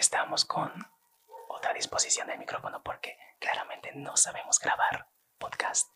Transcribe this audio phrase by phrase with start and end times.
[0.00, 0.72] estamos con
[1.48, 5.06] otra disposición del micrófono porque claramente no sabemos grabar
[5.38, 5.90] podcast.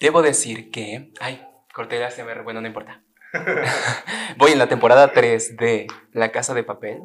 [0.00, 1.12] Debo decir que...
[1.20, 3.02] Ay, corté la CMR, bueno, no importa.
[4.36, 7.02] Voy en la temporada 3 de La Casa de Papel.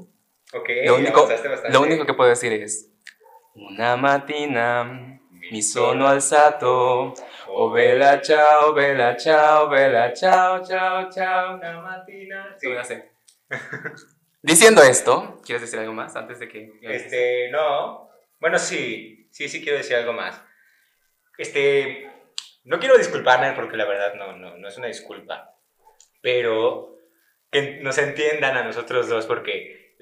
[0.54, 1.28] Ok, Lo único,
[1.70, 2.90] lo único que puedo decir es...
[3.56, 5.20] Una mattina
[5.52, 7.14] mi sono alzato,
[7.50, 11.56] oh bella ciao, bella ciao, bella ciao, ciao, ciao.
[11.58, 12.56] Una matina.
[12.58, 13.12] Sí, ya sé.
[14.44, 16.74] Diciendo esto, ¿quieres decir algo más antes de que...
[16.82, 18.10] Este, no.
[18.42, 20.44] Bueno, sí, sí, sí quiero decir algo más.
[21.38, 22.12] Este,
[22.66, 25.56] no quiero disculparme porque la verdad no, no, no es una disculpa.
[26.22, 26.98] Pero
[27.50, 29.96] que nos entiendan a nosotros dos porque,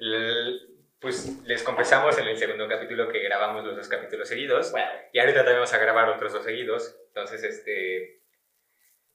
[0.98, 4.72] pues, les confesamos en el segundo capítulo que grabamos los dos capítulos seguidos.
[5.12, 6.96] Y ahorita también vamos a grabar otros dos seguidos.
[7.06, 8.22] Entonces, este,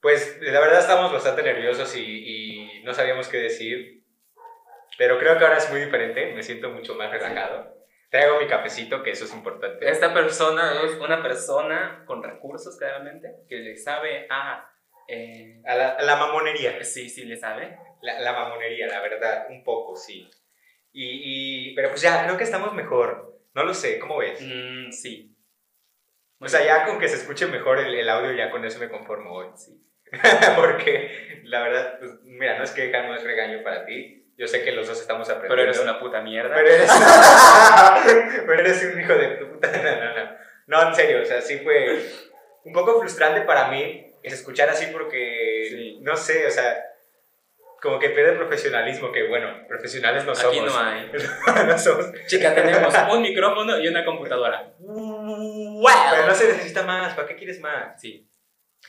[0.00, 3.98] pues, la verdad estamos bastante nerviosos y, y no sabíamos qué decir.
[4.98, 6.32] Pero creo que ahora es muy diferente.
[6.34, 7.74] Me siento mucho más relajado.
[8.10, 9.88] Traigo mi cafecito, que eso es importante.
[9.88, 14.68] Esta persona es una persona con recursos, claramente, que le sabe a...
[15.08, 16.82] eh, A la, a la mamonería.
[16.84, 17.78] sí, sí, le sabe.
[18.02, 20.28] La, la mamonería, la verdad, un poco, sí.
[20.92, 23.38] Y, y- pero pues ya, creo que estamos mejor.
[23.54, 24.40] No lo sé, ¿cómo ves?
[24.40, 25.34] Mm, sí.
[26.40, 28.88] O sea, ya con que se escuche mejor el, el audio, ya con eso me
[28.88, 29.48] conformo hoy.
[29.56, 29.84] Sí.
[30.56, 34.17] Porque la verdad, pues, mira, no es queja, no es regaño para ti.
[34.38, 35.56] Yo sé que los dos estamos aprendiendo.
[35.56, 36.54] Pero eres una puta mierda.
[36.54, 36.90] Pero eres,
[38.46, 39.68] pero eres un hijo de puta.
[39.68, 40.38] No, no, no.
[40.68, 42.00] No, en serio, o sea, sí fue
[42.64, 45.98] un poco frustrante para mí es escuchar así porque, Sí.
[46.02, 46.84] no sé, o sea,
[47.80, 50.56] como que pierde profesionalismo, que bueno, profesionales no somos.
[50.56, 51.10] Aquí no hay.
[51.66, 52.06] no somos.
[52.26, 54.72] Chica, tenemos un micrófono y una computadora.
[54.78, 58.00] Pero no se necesita más, ¿para qué quieres más?
[58.00, 58.27] Sí.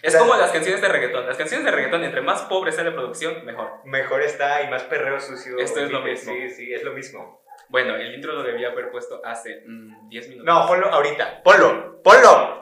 [0.01, 1.25] Es como las canciones de reggaetón.
[1.27, 3.81] Las canciones de reggaetón, entre más pobre sea la producción, mejor.
[3.85, 5.57] Mejor está y más perreo sucio.
[5.57, 6.33] Esto es lo mismo.
[6.33, 7.43] Sí, sí, es lo mismo.
[7.67, 10.45] Bueno, el intro lo debía haber puesto hace mm, 10 minutos.
[10.45, 11.43] No, ponlo ahorita.
[11.43, 12.59] Ponlo, ponlo.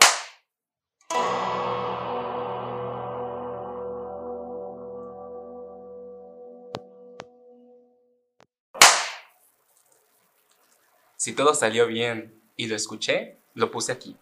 [11.15, 14.17] Si todo salió bien y lo escuché, lo puse aquí.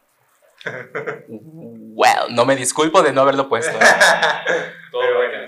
[1.27, 3.77] Well, no me disculpo de no haberlo puesto.
[3.77, 3.79] ¿eh?
[4.91, 5.31] Todo Pero bien.
[5.31, 5.45] bueno.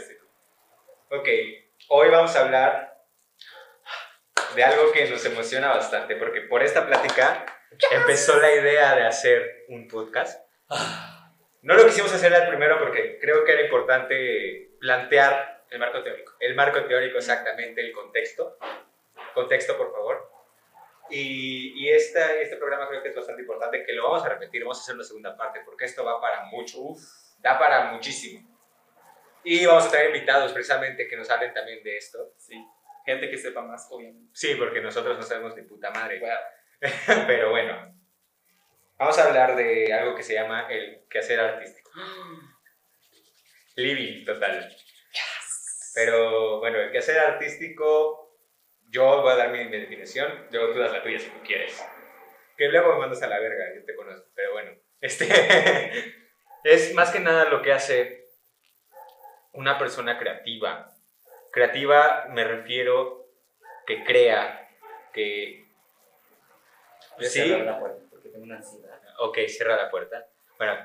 [1.10, 1.28] Ok,
[1.90, 2.98] hoy vamos a hablar
[4.56, 7.46] de algo que nos emociona bastante, porque por esta plática
[7.92, 10.42] empezó la idea de hacer un podcast.
[11.62, 16.34] No lo quisimos hacer al primero porque creo que era importante plantear El marco teórico.
[16.40, 18.58] el marco teórico exactamente, el contexto.
[19.34, 20.30] Contexto, por favor.
[21.10, 24.64] Y, y esta, este programa creo que es bastante importante, que lo vamos a repetir,
[24.64, 26.80] vamos a hacer una segunda parte, porque esto va para mucho,
[27.40, 28.58] da para muchísimo.
[29.44, 32.34] Y vamos a traer invitados precisamente que nos hablen también de esto.
[32.38, 32.62] Sí.
[33.06, 34.30] Gente que sepa más, obviamente.
[34.34, 36.22] Sí, porque nosotros no sabemos ni puta madre.
[37.28, 37.98] Pero bueno,
[38.98, 41.90] vamos a hablar de algo que se llama el quehacer artístico.
[43.76, 44.76] Living, total.
[45.94, 48.27] Pero bueno, el quehacer artístico,
[48.88, 51.84] yo voy a dar mi, mi definición, luego tú das la tuya si tú quieres.
[52.58, 54.72] Que luego me mandas a la verga, yo te conozco, pero bueno.
[55.02, 55.26] Este
[56.64, 58.30] es más que nada lo que hace
[59.54, 60.92] una persona creativa.
[61.52, 63.28] Creativa me refiero
[63.86, 64.68] que crea,
[65.14, 65.66] que...
[67.18, 67.40] Voy a Sí.
[67.42, 69.00] cerrar la puerta porque tengo una ansiedad.
[69.20, 70.28] Ok, cierra la puerta.
[70.58, 70.76] Bueno,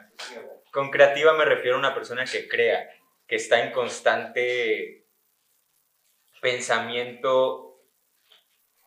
[0.71, 2.91] con creativa me refiero a una persona que crea,
[3.27, 5.07] que está en constante
[6.43, 7.72] pensamiento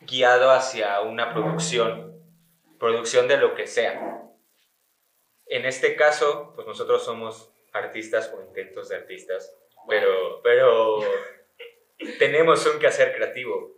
[0.06, 2.22] guiado hacia una producción,
[2.80, 4.22] producción de lo que sea.
[5.48, 9.56] En este caso, pues nosotros somos artistas o intentos de artistas,
[9.88, 11.00] pero, pero
[12.20, 13.76] tenemos un quehacer creativo.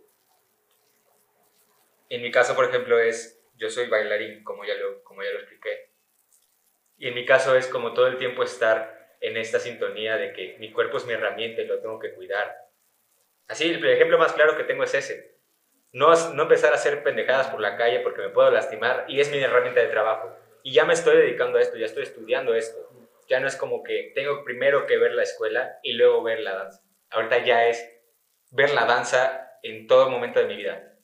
[2.08, 5.40] En mi caso, por ejemplo, es, yo soy bailarín, como ya lo, como ya lo
[5.40, 5.90] expliqué.
[6.96, 10.56] Y en mi caso es como todo el tiempo estar en esta sintonía de que
[10.58, 12.56] mi cuerpo es mi herramienta y lo tengo que cuidar.
[13.46, 15.37] Así, el ejemplo más claro que tengo es ese.
[15.92, 19.30] No, no empezar a hacer pendejadas por la calle porque me puedo lastimar y es
[19.30, 20.36] mi herramienta de trabajo.
[20.62, 22.78] Y ya me estoy dedicando a esto, ya estoy estudiando esto.
[23.28, 26.54] Ya no es como que tengo primero que ver la escuela y luego ver la
[26.54, 26.82] danza.
[27.10, 27.88] Ahorita ya es
[28.50, 30.94] ver la danza en todo momento de mi vida.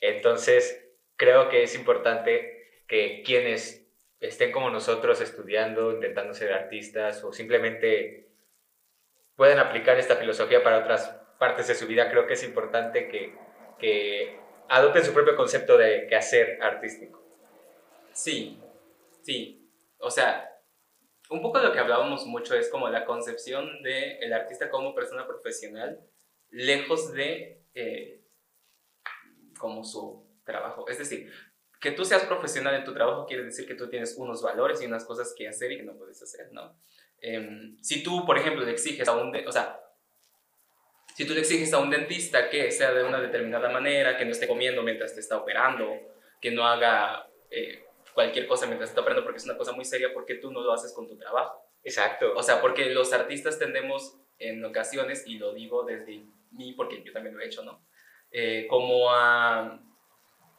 [0.00, 3.86] Entonces, creo que es importante que quienes
[4.20, 8.28] estén como nosotros estudiando, intentando ser artistas o simplemente
[9.36, 11.08] pueden aplicar esta filosofía para otras
[11.38, 13.36] partes de su vida, creo que es importante que,
[13.78, 14.38] que
[14.68, 17.22] adopten su propio concepto de quehacer artístico.
[18.12, 18.60] Sí,
[19.22, 19.70] sí.
[19.98, 20.48] O sea,
[21.30, 25.26] un poco lo que hablábamos mucho es como la concepción del el artista como persona
[25.26, 26.00] profesional,
[26.50, 28.24] lejos de eh,
[29.58, 30.88] como su trabajo.
[30.88, 31.30] Es decir,
[31.80, 34.86] que tú seas profesional en tu trabajo quiere decir que tú tienes unos valores y
[34.86, 36.76] unas cosas que hacer y que no puedes hacer, ¿no?
[37.20, 39.80] Em, si tú, por ejemplo, le exiges a un, o sea,
[41.18, 44.30] si tú le exiges a un dentista que sea de una determinada manera, que no
[44.30, 45.98] esté comiendo mientras te está operando,
[46.40, 49.84] que no haga eh, cualquier cosa mientras te está operando porque es una cosa muy
[49.84, 51.60] seria, porque tú no lo haces con tu trabajo.
[51.82, 52.34] Exacto.
[52.36, 56.22] O sea, porque los artistas tendemos en ocasiones, y lo digo desde
[56.52, 57.84] mí porque yo también lo he hecho, ¿no?
[58.30, 59.82] Eh, como a...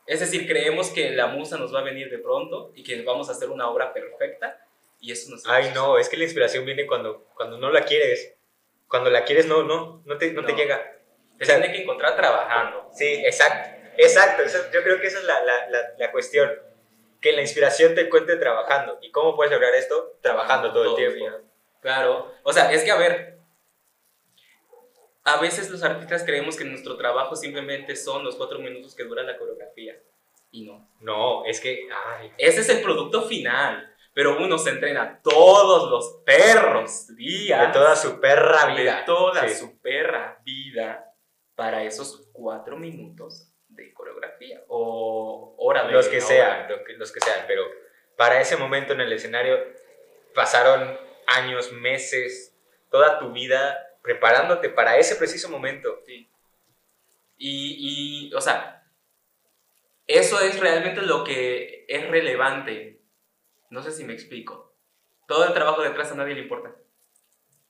[0.07, 3.29] Es decir, creemos que la musa nos va a venir de pronto y que vamos
[3.29, 4.61] a hacer una obra perfecta
[4.99, 8.35] y eso no Ay, no, es que la inspiración viene cuando, cuando no la quieres.
[8.89, 10.97] Cuando la quieres, no, no, no te, no, te llega.
[11.37, 12.89] Te tiene que encontrar trabajando.
[12.91, 13.79] Sí, exacto.
[13.97, 14.43] Exacto,
[14.73, 16.49] yo creo que esa es la, la, la, cuestión.
[17.21, 18.97] Que la inspiración te encuentre trabajando.
[19.01, 20.17] ¿Y cómo puedes lograr esto?
[20.21, 21.37] Trabajando todo, el tiempo.
[21.81, 22.33] Claro.
[22.43, 23.39] O sea, es que a ver,
[25.23, 29.21] a veces los artistas creemos que nuestro trabajo simplemente son los cuatro minutos que dura
[29.23, 30.01] la coreografía.
[30.49, 30.89] Y no.
[31.01, 31.87] No, es que.
[32.37, 33.93] Ese es el producto final.
[34.19, 37.67] Pero uno se entrena todos los perros días.
[37.67, 38.97] De toda su perra vida.
[38.97, 41.15] De toda su perra vida
[41.55, 44.61] para esos cuatro minutos de coreografía.
[44.67, 45.93] O hora de.
[45.93, 46.67] Los que sean,
[46.97, 47.45] los que sean.
[47.47, 47.63] Pero
[48.17, 49.57] para ese momento en el escenario
[50.35, 52.53] pasaron años, meses,
[52.91, 56.01] toda tu vida preparándote para ese preciso momento.
[56.05, 56.29] Sí.
[57.37, 58.85] Y, y, o sea,
[60.07, 62.98] eso es realmente lo que es relevante.
[63.69, 64.75] No sé si me explico.
[65.27, 66.75] Todo el trabajo detrás a nadie le importa.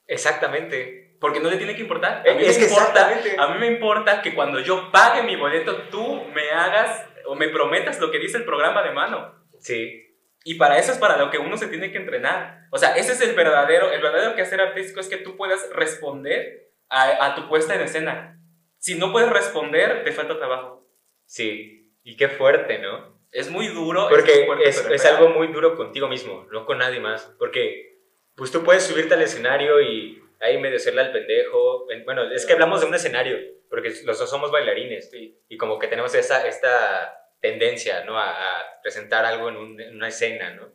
[0.08, 1.18] Exactamente.
[1.20, 2.28] Porque no le tiene que importar.
[2.28, 5.36] A mí, es me que importa, a mí me importa que cuando yo pague mi
[5.36, 9.46] boleto, tú me hagas o me prometas lo que dice el programa de mano.
[9.60, 10.06] Sí.
[10.46, 12.68] Y para eso es para lo que uno se tiene que entrenar.
[12.72, 16.72] O sea, ese es el verdadero, el verdadero quehacer artístico, es que tú puedas responder
[16.88, 18.40] a, a, tu puesta en escena.
[18.78, 20.88] Si no puedes responder, te falta trabajo.
[21.26, 23.19] Sí, y qué fuerte, ¿no?
[23.32, 24.08] Es muy duro.
[24.10, 27.34] Porque es, es, algo muy duro contigo mismo, no con nadie más.
[27.38, 28.00] Porque,
[28.36, 31.86] pues tú puedes subirte al escenario y ahí medio hacerle al pendejo.
[32.06, 33.38] Bueno, es que hablamos de un escenario,
[33.70, 35.12] porque los dos somos bailarines.
[35.14, 38.18] Y como que tenemos esa, esta tendencia, ¿no?
[38.18, 38.36] A,
[38.82, 40.72] presentar algo en, una escena, ¿no?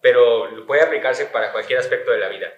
[0.00, 2.52] Pero puede aplicarse para cualquier aspecto de la vida.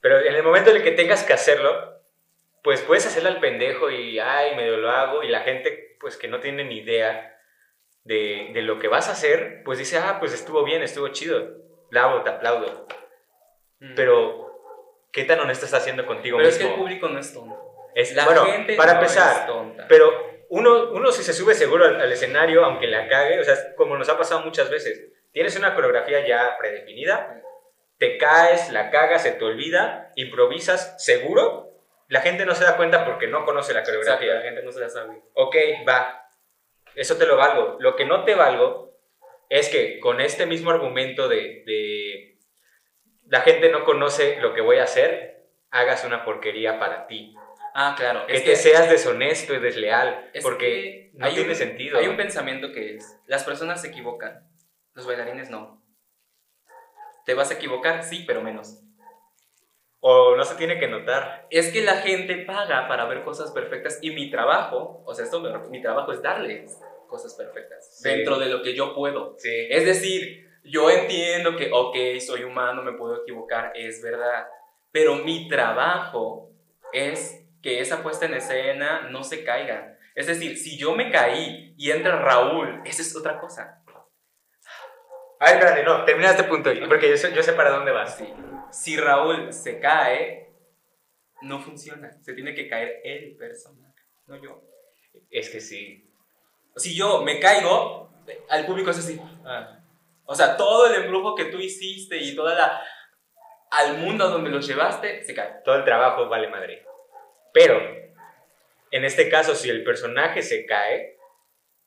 [0.00, 2.00] Pero en el momento en el que tengas que hacerlo,
[2.62, 6.28] pues puedes hacerlo al pendejo y, ay, medio lo hago, y la gente, pues que
[6.28, 7.35] no tiene ni idea
[8.06, 11.58] de, de lo que vas a hacer, pues dice, ah, pues estuvo bien, estuvo chido,
[11.90, 12.86] bravo, te aplaudo.
[13.80, 13.94] Mm.
[13.96, 14.46] Pero,
[15.12, 16.58] ¿qué tan honesto estás haciendo contigo pero mismo?
[16.58, 17.60] Pero es que el público no es tonto.
[17.94, 19.48] Es, la bueno, gente para empezar,
[19.88, 20.12] pero
[20.50, 24.08] uno, uno si se sube seguro al, escenario, aunque la cague, o sea, como nos
[24.08, 27.42] ha pasado muchas veces, tienes una coreografía ya predefinida,
[27.98, 31.72] te caes, la cagas, se te olvida, improvisas seguro,
[32.08, 34.34] la gente no se da cuenta porque no conoce la coreografía.
[34.34, 35.22] la gente no se la sabe.
[35.32, 35.56] Ok,
[35.88, 36.25] va,
[36.96, 37.76] eso te lo valgo.
[37.78, 38.98] Lo que no te valgo
[39.48, 42.38] es que con este mismo argumento de, de
[43.26, 47.34] la gente no conoce lo que voy a hacer, hagas una porquería para ti.
[47.74, 48.26] Ah, claro.
[48.26, 51.98] Que, te seas deshonesto y desleal, porque no tiene sentido.
[51.98, 54.48] Hay un pensamiento que es, las personas se equivocan,
[54.94, 55.84] los bailarines no.
[57.26, 58.02] ¿Te vas a equivocar?
[58.02, 58.82] Sí, pero menos.
[60.00, 61.46] O no se tiene que notar.
[61.50, 65.42] Es que la gente paga para ver cosas perfectas y mi trabajo, o sea, esto
[65.68, 69.36] mi trabajo es darles cosas perfectas dentro de lo que yo puedo.
[69.38, 69.66] Sí.
[69.70, 74.46] Es decir, yo entiendo que, ok, soy humano, me puedo equivocar, es verdad,
[74.90, 76.50] pero mi trabajo
[76.92, 79.98] es que esa puesta en escena no se caiga.
[80.14, 83.82] Es decir, si yo me caí y entra Raúl, esa es otra cosa.
[85.38, 88.16] Ay, espérate, no, termina este punto, porque yo sé, yo sé para dónde vas.
[88.16, 88.32] Sí.
[88.70, 90.50] Si Raúl se cae,
[91.42, 92.10] no funciona.
[92.22, 94.62] Se tiene que caer el personaje, no yo.
[95.30, 96.05] Es que sí.
[96.76, 98.10] Si yo me caigo,
[98.48, 99.20] al público es así.
[99.44, 99.78] Ah.
[100.24, 102.82] O sea, todo el embrujo que tú hiciste y toda la...
[103.70, 105.62] al mundo donde los llevaste, se cae.
[105.64, 106.84] Todo el trabajo vale madre.
[107.52, 107.80] Pero,
[108.90, 111.16] en este caso, si el personaje se cae,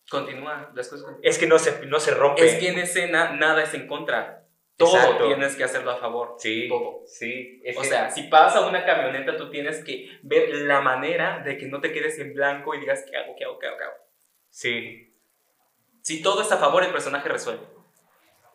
[0.09, 2.43] continúa, las cosas Es que no se, no se rompe.
[2.43, 4.47] Es que en escena nada es en contra.
[4.77, 6.35] Todo tienes que hacerlo a favor.
[6.39, 6.69] Sí.
[6.69, 7.03] Todo.
[7.05, 7.61] Sí.
[7.75, 11.81] o sea, si pasa una camioneta, tú tienes que ver la manera de que no
[11.81, 13.35] te quedes en blanco y digas, ¿qué hago?
[13.37, 13.59] ¿Qué hago?
[13.59, 13.77] ¿Qué hago?
[13.77, 14.08] ¿Qué hago?
[14.49, 15.13] Sí.
[16.01, 17.65] Si todo está a favor, el personaje resuelve.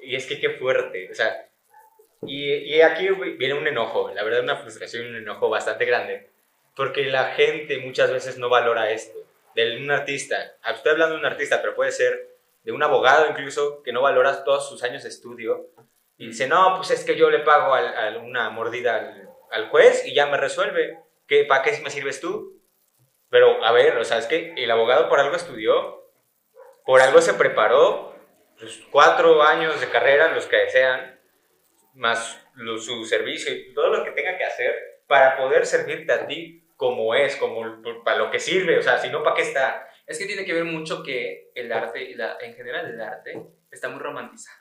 [0.00, 1.10] Y es que qué fuerte.
[1.10, 1.48] O sea,
[2.22, 3.08] y, y aquí
[3.38, 6.34] viene un enojo, la verdad, una frustración y un enojo bastante grande
[6.74, 9.18] porque la gente muchas veces no valora esto.
[9.54, 13.28] De un artista, ah, estoy hablando de un artista, pero puede ser de un abogado
[13.30, 15.68] incluso, que no valora todos sus años de estudio,
[16.16, 17.74] y dice, no, pues es que yo le pago
[18.22, 19.14] una mordida
[19.50, 20.98] al, juez y ya me resuelve.
[21.26, 22.53] ¿Qué, ¿Para qué me sirves tú?
[23.34, 26.08] Pero, a ver, o sea, es que el abogado por algo estudió,
[26.86, 28.14] por algo se preparó,
[28.56, 31.18] pues, cuatro años de carrera, los que desean,
[31.94, 32.40] más
[32.78, 37.12] su servicio y todo lo que tenga que hacer para poder servirte a ti como
[37.16, 39.88] es, como para lo que sirve, o sea, si no, ¿para qué está?
[40.06, 43.34] Es que tiene que ver mucho que el arte, en general el arte,
[43.68, 44.58] está muy romantizado.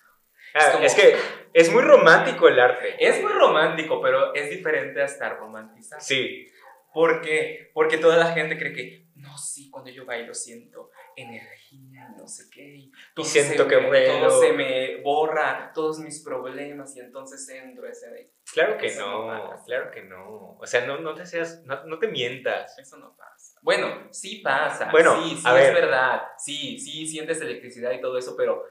[0.55, 1.15] Ah, es, que
[1.53, 2.95] es muy romántico el arte.
[2.99, 6.01] Es muy romántico, pero es diferente a estar romantizado.
[6.01, 6.47] Sí.
[6.93, 7.71] ¿Por qué?
[7.73, 12.49] Porque toda la gente cree que, no, sí, cuando yo bailo siento energía, no sé
[12.51, 12.75] qué.
[12.75, 12.91] Y,
[13.23, 18.31] siento que me, Todo se me borra, todos mis problemas, y entonces entro ese de...
[18.51, 20.57] Claro que no, claro que no.
[20.59, 22.77] O sea, no, no te seas, no, te mientas.
[22.77, 23.59] Eso no pasa.
[23.61, 24.91] Bueno, sí pasa.
[24.91, 26.21] Bueno, sí, sí es verdad.
[26.37, 28.65] Sí, sí sientes electricidad y todo eso, pero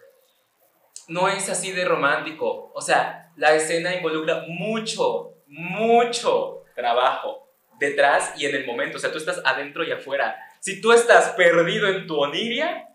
[1.09, 2.71] no es así de romántico.
[2.75, 7.42] O sea, la escena involucra mucho, mucho trabajo
[7.83, 8.97] detrás y en el momento.
[8.97, 10.37] O sea, tú estás adentro y afuera.
[10.61, 12.89] Si tú estás perdido en tu oniria,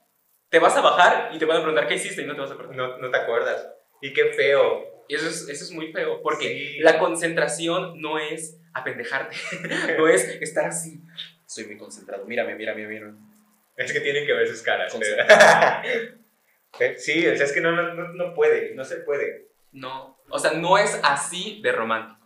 [0.50, 2.52] te vas a bajar y te van a preguntar qué hiciste y no te vas
[2.52, 2.76] a acordar.
[2.76, 3.68] No, no te acuerdas.
[4.02, 5.06] Y qué feo.
[5.08, 9.38] Y eso es, eso es muy feo, porque la concentración no es apendejarte,
[9.98, 11.02] no es estar así.
[11.46, 12.26] Estoy muy concentrado.
[12.26, 13.18] Mírame, mírame, mírame.
[13.78, 14.98] Es que tienen que ver sus caras.
[16.98, 19.48] Sí, o sea, es que no, no, no puede, no se puede.
[19.72, 22.17] No, o sea, no es así de romántico.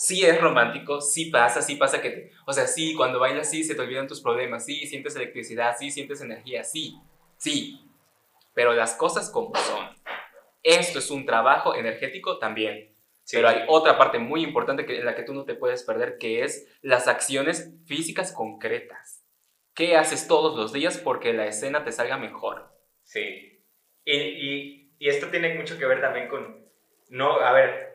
[0.00, 3.62] Sí es romántico, sí pasa, sí pasa que, te, o sea, sí, cuando bailas sí
[3.62, 6.96] se te olvidan tus problemas, sí, sientes electricidad, sí, sientes energía, sí,
[7.36, 7.86] sí.
[8.54, 9.90] Pero las cosas como son.
[10.62, 12.94] Esto es un trabajo energético también.
[13.30, 16.16] Pero hay otra parte muy importante que, en la que tú no te puedes perder,
[16.16, 19.22] que es las acciones físicas concretas.
[19.74, 22.72] ¿Qué haces todos los días porque la escena te salga mejor?
[23.02, 23.62] Sí.
[24.06, 26.64] Y, y, esto tiene mucho que ver también con,
[27.10, 27.89] no, a ver,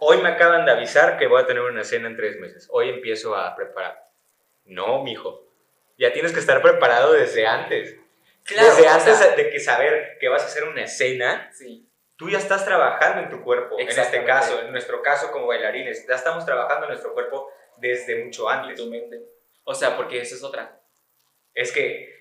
[0.00, 2.88] hoy me acaban de avisar que voy a tener una escena en tres meses, hoy
[2.88, 4.10] empiezo a preparar.
[4.64, 5.46] No, mijo,
[5.98, 7.96] ya tienes que estar preparado desde antes.
[8.48, 11.88] desde antes de que saber que vas a hacer una escena, sí.
[12.16, 16.06] tú ya estás trabajando en tu cuerpo, en este caso, en nuestro caso como bailarines,
[16.06, 18.78] ya estamos trabajando en nuestro cuerpo desde mucho antes.
[18.78, 19.20] tu mente.
[19.64, 20.80] O sea, porque esa es otra.
[21.54, 22.20] Es que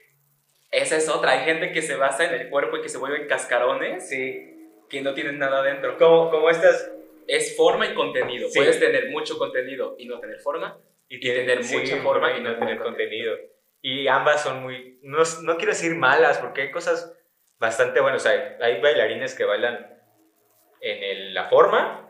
[0.72, 1.32] esa es otra.
[1.32, 4.08] Hay gente que se basa en el cuerpo y que se vuelven cascarones.
[4.08, 4.56] Sí.
[4.90, 5.98] Que no tienen nada dentro.
[5.98, 6.92] Como, como estas.
[7.30, 8.50] Es forma y contenido.
[8.54, 10.80] Puedes tener mucho contenido y no tener forma.
[11.08, 13.36] Y, tener mucha forma y no tener contenido.
[13.82, 15.00] Y ambas son muy.
[15.04, 17.16] No, no, quiero decir malas, porque hay cosas
[17.58, 18.26] bastante buenas.
[18.26, 20.00] hay, hay bailarines que bailan
[20.82, 22.10] en el, la forma.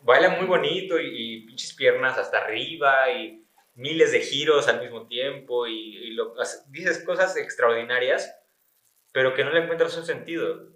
[0.00, 3.42] Bailan muy bonito y, y pinches piernas hasta arriba y
[3.74, 6.34] miles de giros al mismo tiempo y, lo,
[6.68, 8.34] dices cosas extraordinarias,
[9.12, 10.68] pero que no le encuentras un sentido.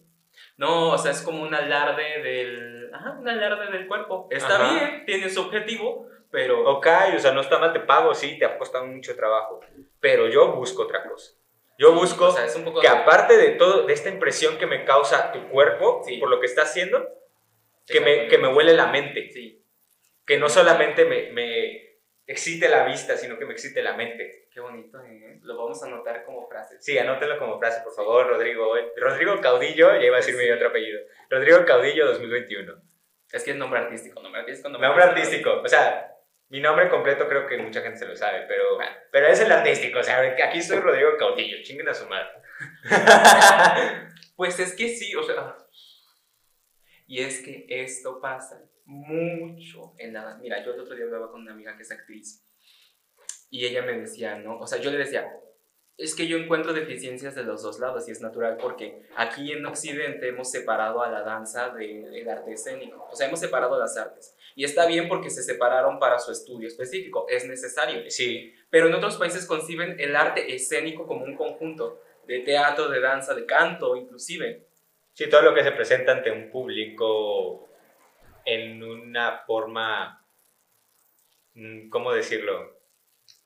[0.56, 4.28] No, o sea, es como un alarde del, ajá, un alarde del cuerpo.
[4.30, 6.68] Está bien, tiene su objetivo, pero...
[6.68, 9.60] Ok, o sea, no está mal, te pago, sí, te ha costado mucho trabajo,
[10.00, 11.34] pero yo busco otra cosa.
[11.78, 12.34] Yo busco
[12.80, 16.46] que aparte de todo, de esta impresión que me causa tu cuerpo por lo que
[16.46, 17.06] está haciendo,
[17.86, 19.30] que me, que me huele la mente.
[19.30, 19.62] Sí.
[20.26, 21.85] Que no solamente me, me
[22.26, 24.48] excite la vista, sino que me excite la mente.
[24.52, 25.38] Qué bonito, ¿eh?
[25.42, 26.76] Lo vamos a anotar como frase.
[26.80, 28.74] Sí, anótenlo como frase, por favor, Rodrigo.
[28.96, 31.00] Rodrigo Caudillo, ya iba a decir mi otro apellido.
[31.30, 32.74] Rodrigo Caudillo 2021.
[33.30, 35.60] Es que es nombre artístico, nombre artístico, nombre, nombre artístico.
[35.60, 36.16] O sea,
[36.48, 38.78] mi nombre completo creo que mucha gente se lo sabe, pero,
[39.12, 40.00] pero es el artístico.
[40.00, 42.30] O sea, aquí soy Rodrigo Caudillo, chinguen a su madre.
[44.36, 45.56] pues es que sí, o sea.
[47.06, 50.38] Y es que esto pasa mucho en nada.
[50.38, 52.44] Mira, yo el otro día hablaba con una amiga que es actriz
[53.50, 54.58] y ella me decía, ¿no?
[54.58, 55.30] O sea, yo le decía,
[55.96, 59.64] es que yo encuentro deficiencias de los dos lados y es natural porque aquí en
[59.64, 64.36] Occidente hemos separado a la danza del arte escénico, o sea, hemos separado las artes.
[64.54, 68.10] Y está bien porque se separaron para su estudio específico, es necesario.
[68.10, 68.54] Sí.
[68.70, 73.34] Pero en otros países conciben el arte escénico como un conjunto de teatro, de danza,
[73.34, 74.66] de canto, inclusive.
[75.12, 77.65] Sí, todo lo que se presenta ante un público
[78.46, 80.24] en una forma,
[81.54, 82.74] mm, ¿cómo decirlo?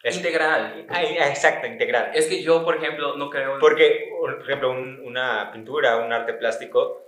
[0.04, 0.87] integral.
[0.88, 2.11] Ah, exacto, integral.
[2.14, 3.59] Es que yo, por ejemplo, no creo...
[3.59, 7.07] Porque, por ejemplo, una pintura, un arte plástico,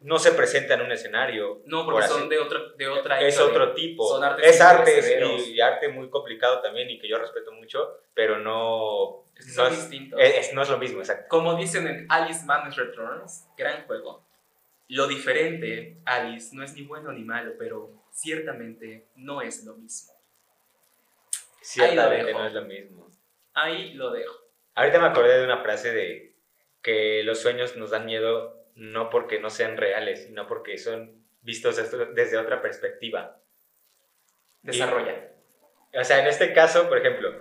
[0.00, 1.62] no se presenta en un escenario.
[1.66, 4.08] No, porque son de, otro, de otra Es otro tipo.
[4.08, 5.00] Son es arte
[5.48, 9.26] y, arte muy complicado también y que yo respeto mucho, pero no...
[9.36, 11.26] Es, no, es, no es lo mismo, exacto.
[11.28, 14.24] Como dicen en Alice Madness Returns, gran juego.
[14.92, 20.12] Lo diferente, Alice, no es ni bueno ni malo, pero ciertamente no es lo mismo.
[21.62, 23.10] Ciertamente no es lo mismo.
[23.54, 24.36] Ahí lo dejo.
[24.74, 26.34] Ahorita me acordé de una frase de
[26.82, 31.76] que los sueños nos dan miedo no porque no sean reales, sino porque son vistos
[32.14, 33.40] desde otra perspectiva.
[34.60, 35.32] Desarrolla.
[35.94, 37.34] o sea, en este caso, por ejemplo,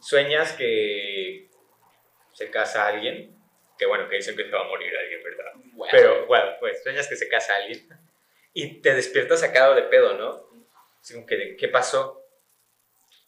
[0.00, 1.50] sueñas que
[2.32, 3.38] se casa alguien,
[3.80, 5.52] que bueno, que dicen que se va a morir alguien, ¿verdad?
[5.90, 7.88] Pero bueno, pues sueñas que se casa alguien
[8.52, 10.48] y te despiertas sacado de pedo, ¿no?
[11.00, 12.22] Así como que, ¿qué pasó?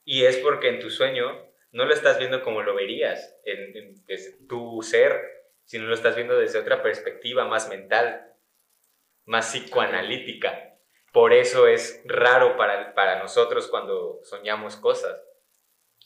[0.05, 4.07] Y es porque en tu sueño no lo estás viendo como lo verías en, en-
[4.07, 5.21] desde tu ser,
[5.65, 8.35] sino lo estás viendo desde otra perspectiva más mental,
[9.25, 10.77] más psicoanalítica.
[11.13, 15.21] Por eso es raro para, para nosotros cuando soñamos cosas.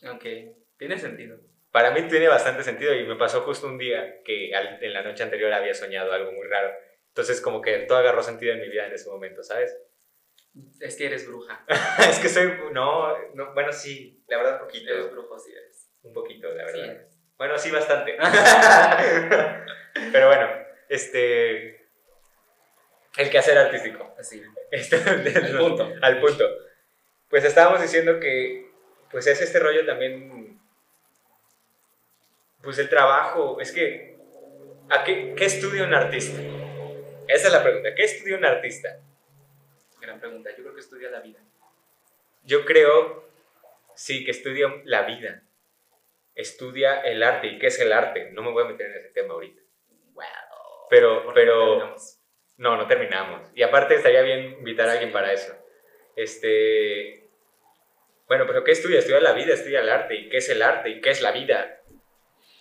[0.09, 0.25] ok,
[0.79, 1.39] tiene sentido.
[1.73, 5.03] Para mí tiene bastante sentido y me pasó justo un día que al- en la
[5.03, 6.73] noche anterior había soñado algo muy raro.
[7.09, 9.77] Entonces como que todo agarró sentido en mi vida en ese momento, ¿sabes?
[10.81, 11.65] Es que eres bruja.
[12.11, 12.51] es que soy...
[12.73, 14.91] No, no, bueno, sí, la verdad un poquito.
[14.91, 15.91] Eres brujo, sí eres.
[16.03, 16.95] Un poquito, la Sí verdad.
[16.97, 17.19] eres.
[17.37, 18.17] Bueno, sí, bastante.
[20.13, 20.49] Pero bueno,
[20.89, 21.87] este...
[23.19, 24.15] El quehacer artístico.
[24.19, 24.43] Así.
[24.71, 25.91] Este, Al punto.
[26.03, 26.49] Al punto.
[27.29, 28.71] Pues estábamos diciendo que,
[29.11, 30.46] pues es este rollo también,
[32.67, 34.17] pues el trabajo, es que,
[34.91, 36.43] ¿a qué, qué estudia un artista?
[37.29, 38.99] Esa es la pregunta, ¿qué estudia un artista?
[40.01, 40.51] Gran pregunta.
[40.51, 41.39] Yo creo que estudia la vida.
[42.43, 43.29] Yo creo,
[43.95, 45.45] sí, que estudia la vida,
[46.35, 48.33] estudia el arte, ¿y qué es el arte?
[48.33, 49.63] No me voy a meter en ese tema ahorita.
[50.15, 50.25] Wow.
[50.91, 51.95] Pero, pero,
[52.57, 53.49] No, no terminamos.
[53.55, 55.55] Y aparte estaría bien invitar a alguien para eso.
[56.17, 57.29] Este.
[58.27, 58.99] Bueno, pero ¿qué estudia?
[58.99, 60.17] Estudia la vida, estudia el arte.
[60.17, 60.89] ¿Y qué es el arte?
[60.89, 61.76] ¿Y qué es la vida?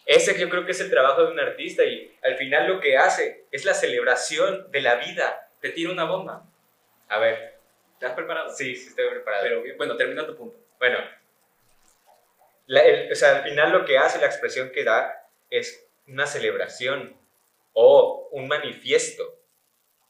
[0.06, 2.98] Ese yo creo que es el trabajo de un artista y al final lo que
[2.98, 5.50] hace es la celebración de la vida.
[5.62, 6.46] Te tiro una bomba.
[7.08, 7.56] A ver,
[8.00, 8.50] ¿Te has preparado?
[8.50, 9.44] sí, sí estoy preparado.
[9.44, 10.58] Pero bueno, termina tu punto.
[10.80, 11.00] bueno,
[12.68, 16.26] la- el- o sea, al final lo que hace, la expresión que da, es una
[16.28, 17.16] celebración
[17.74, 19.40] o un manifiesto.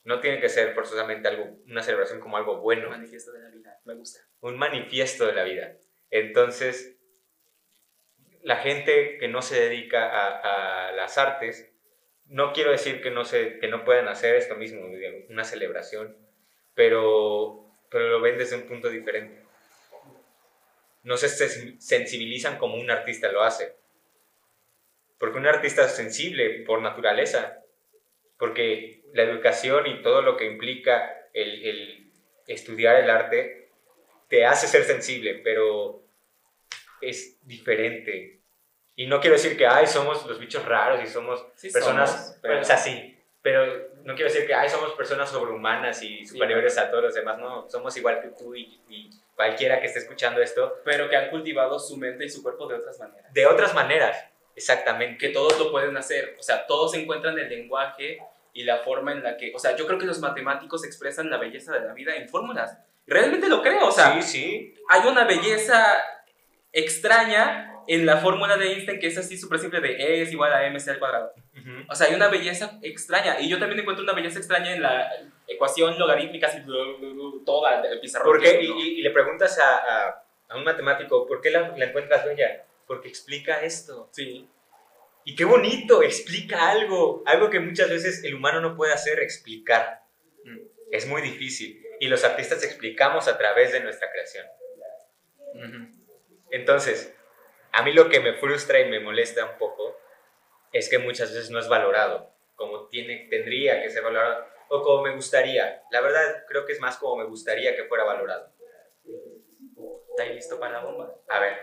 [0.04, 2.90] No tiene que ser forzosamente algo, una celebración como algo bueno.
[2.90, 3.80] Manifiesto de la vida.
[3.86, 4.20] Me gusta.
[4.42, 5.74] un manifiesto de la vida.
[6.12, 6.95] Entonces,
[8.46, 11.74] la gente que no se dedica a, las artes,
[12.27, 14.88] no quiero decir que no, se, que no puedan hacer esto mismo,
[15.29, 16.16] una celebración,
[16.75, 19.42] pero, pero lo ven desde un punto diferente.
[21.01, 23.77] No se sen- sensibilizan como un artista lo hace.
[25.18, 27.64] Porque un artista es sensible por naturaleza,
[28.38, 32.12] porque la educación y todo lo que implica el
[32.46, 33.70] estudiar el arte
[34.29, 36.04] te hace ser sensible, pero
[37.01, 38.40] es diferente.
[38.96, 42.38] Y no quiero decir que, ay, somos los bichos raros y somos Sí personas, somos,
[42.42, 43.66] pero- o sea, sí, pero
[44.03, 47.70] no quiero decir que, ay, somos personas sobrehumanas y superiores a todos los demás, no,
[47.70, 51.77] somos igual que tú y, y cualquiera que esté escuchando esto, Pero que han cultivado
[51.77, 53.34] su mente y su cuerpo de otras maneras.
[53.34, 54.18] de otras maneras,
[54.55, 55.18] exactamente.
[55.18, 56.36] que todos lo pueden hacer.
[56.40, 58.20] O sea, todos encuentran el lenguaje
[58.53, 59.51] y la forma en la que.
[59.53, 62.77] O sea, yo creo que los matemáticos expresan la belleza de la vida en fórmulas.
[63.05, 63.88] Realmente lo creo.
[63.88, 66.01] O sea, sí, sí, hay una belleza
[66.75, 70.51] extraña en la fórmula de Einstein que es así súper simple de E es igual
[70.53, 71.33] a mc al cuadrado.
[71.53, 71.72] Ujú.
[71.90, 73.40] O sea, hay una belleza extraña.
[73.40, 75.09] Y yo también encuentro una belleza extraña en la
[75.48, 76.59] ecuación logarítmica, así,
[77.46, 78.27] toda el pizarrón.
[78.27, 78.61] ¿Por qué?
[78.61, 82.25] Y, y- y le preguntas a, a- a un matemático, ¿por qué la, la encuentras
[82.25, 82.66] bella?
[82.88, 84.09] Porque explica esto.
[84.11, 84.48] Sí.
[85.24, 90.01] Y qué bonito, explica algo, algo que muchas veces el humano no puede hacer, explicar.
[90.44, 90.57] Mm.
[90.92, 91.83] Es muy difícil.
[92.00, 94.46] Y los artistas explicamos a través de nuestra creación.
[95.53, 96.04] Ujú.
[96.55, 97.13] Entonces,
[97.74, 99.98] a mí lo que me frustra y me molesta un poco
[100.72, 105.03] es que muchas veces no es valorado como tiene, tendría que ser valorado o como
[105.03, 105.83] me gustaría.
[105.91, 108.53] La verdad, creo que es más como me gustaría que fuera valorado.
[110.09, 111.13] ¿Está ahí listo para la bomba?
[111.27, 111.57] A ver,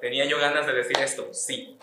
[0.00, 1.78] Tenía yo ganas de decir esto, sí.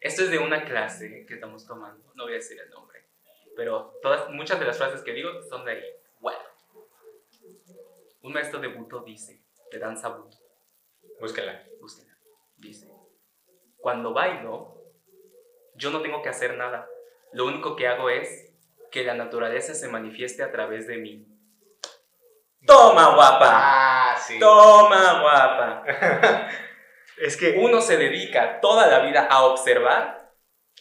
[0.00, 3.04] Esto es de una clase que estamos tomando, no voy a decir el nombre,
[3.54, 5.84] pero todas, muchas de las frases que digo son de ahí.
[6.20, 6.40] Bueno,
[8.22, 10.36] un maestro de Buto dice, de danza Buto,
[11.20, 11.64] búsquenla.
[11.80, 12.14] búsquenla,
[12.56, 12.88] dice,
[13.76, 14.74] cuando bailo,
[15.74, 16.88] yo no tengo que hacer nada,
[17.32, 18.52] lo único que hago es
[18.90, 21.26] que la naturaleza se manifieste a través de mí.
[22.66, 23.48] ¡Toma, guapa!
[23.50, 24.38] Ah, sí.
[24.38, 25.84] ¡Toma, guapa!
[27.20, 30.17] Es que uno se dedica toda la vida a observar,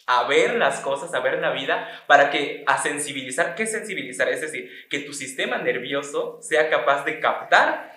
[0.08, 4.30] a ver las cosas, a ver la vida, para que a sensibilizar, ¿qué es sensibilizar?
[4.30, 7.93] Es decir, que tu sistema nervioso sea capaz de captar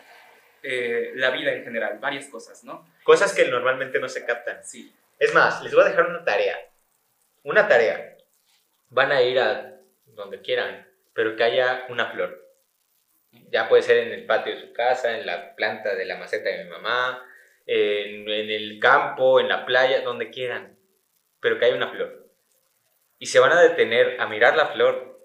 [0.63, 2.85] eh, la vida en general, varias cosas, ¿no?
[3.05, 4.65] cosas que normalmente no se captan.
[4.65, 4.93] Sí.
[5.19, 6.59] Es más, les voy a dejar una tarea.
[7.45, 8.17] Una tarea.
[8.89, 12.45] Van a ir a donde quieran, pero que haya una flor.
[13.51, 16.49] Ya puede ser en el patio de su casa, en la planta de la maceta
[16.49, 17.25] de mi mamá,
[17.67, 20.80] en, en el campo, en la playa, donde quieran.
[21.41, 22.29] Pero que haya una flor.
[23.19, 25.19] Y se van a detener a mirar la flor.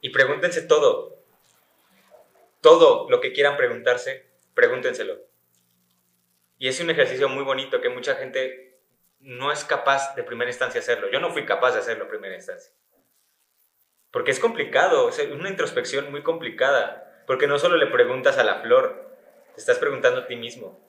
[0.00, 1.16] Y pregúntense todo.
[2.60, 4.30] Todo lo que quieran preguntarse.
[4.54, 5.18] pregúntenselo.
[6.58, 8.78] Y es un ejercicio muy bonito que mucha gente
[9.20, 11.10] no es capaz de primera instancia hacerlo.
[11.10, 12.72] Yo no fui capaz de hacerlo en primera instancia.
[14.10, 17.24] Porque es complicado, es una introspección muy complicada.
[17.26, 19.14] Porque no solo le preguntas a la flor,
[19.54, 20.80] te estás preguntando a ti mismo.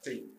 [0.00, 0.34] Sí.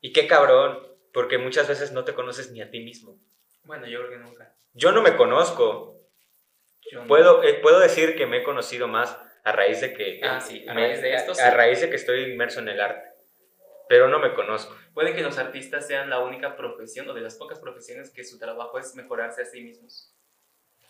[0.00, 3.18] Y qué cabrón, porque muchas veces no te conoces ni a ti mismo.
[3.64, 4.54] Bueno, yo creo que nunca.
[4.74, 5.98] Yo no me conozco.
[6.92, 7.06] Yo no.
[7.08, 10.20] Puedo, eh, puedo decir que me he conocido más a raíz de que...
[10.22, 11.40] Ah, sí, a me- raíz de esto, a- sí.
[11.40, 13.08] A raíz de que estoy inmerso en el arte.
[13.88, 14.76] Pero no me conozco.
[14.92, 18.38] Puede que los artistas sean la única profesión o de las pocas profesiones que su
[18.38, 20.12] trabajo es mejorarse a sí mismos.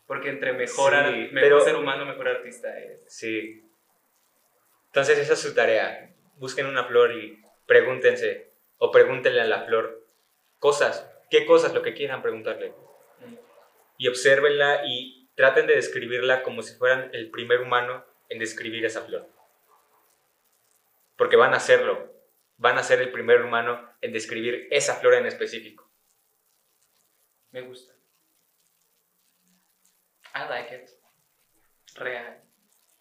[0.08, 3.02] Porque entre mejor, Sí, mejor pero- ser humano, mejor artista eres.
[3.06, 3.62] Sí.
[4.86, 6.12] Entonces esa es su tarea.
[6.34, 9.95] Busquen una flor y pregúntense o pregúntenle a la flor
[10.58, 11.10] cosas.
[11.30, 11.74] ¿Qué cosas?
[11.74, 12.74] Lo que quieran preguntarle.
[13.98, 19.02] Y obsérvenla y traten de describirla como si fueran el primer humano en describir esa
[19.02, 19.28] flor.
[21.16, 22.12] Porque van a hacerlo.
[22.58, 25.90] Van a ser el primer humano en describir esa flor en específico.
[27.50, 27.94] Me gusta.
[30.34, 30.90] I like it.
[31.96, 32.42] Real.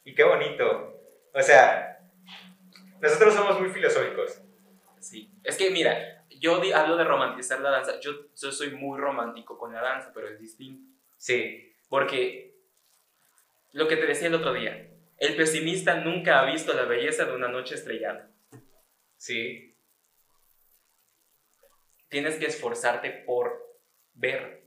[0.03, 1.01] Y qué bonito.
[1.33, 1.99] O sea,
[3.01, 4.41] nosotros somos muy filosóficos.
[4.99, 5.29] Sí.
[5.43, 7.99] Es que mira, yo di- hablo de romantizar la danza.
[7.99, 10.83] Yo, yo soy muy romántico con la danza, pero es distinto.
[11.17, 12.53] Sí, Porque
[13.73, 17.33] lo que te decía el otro día, el pesimista nunca ha visto la belleza de
[17.35, 18.29] una noche estrellada.
[19.17, 19.71] sí,
[22.09, 23.51] Tienes que esforzarte por
[24.13, 24.63] ver,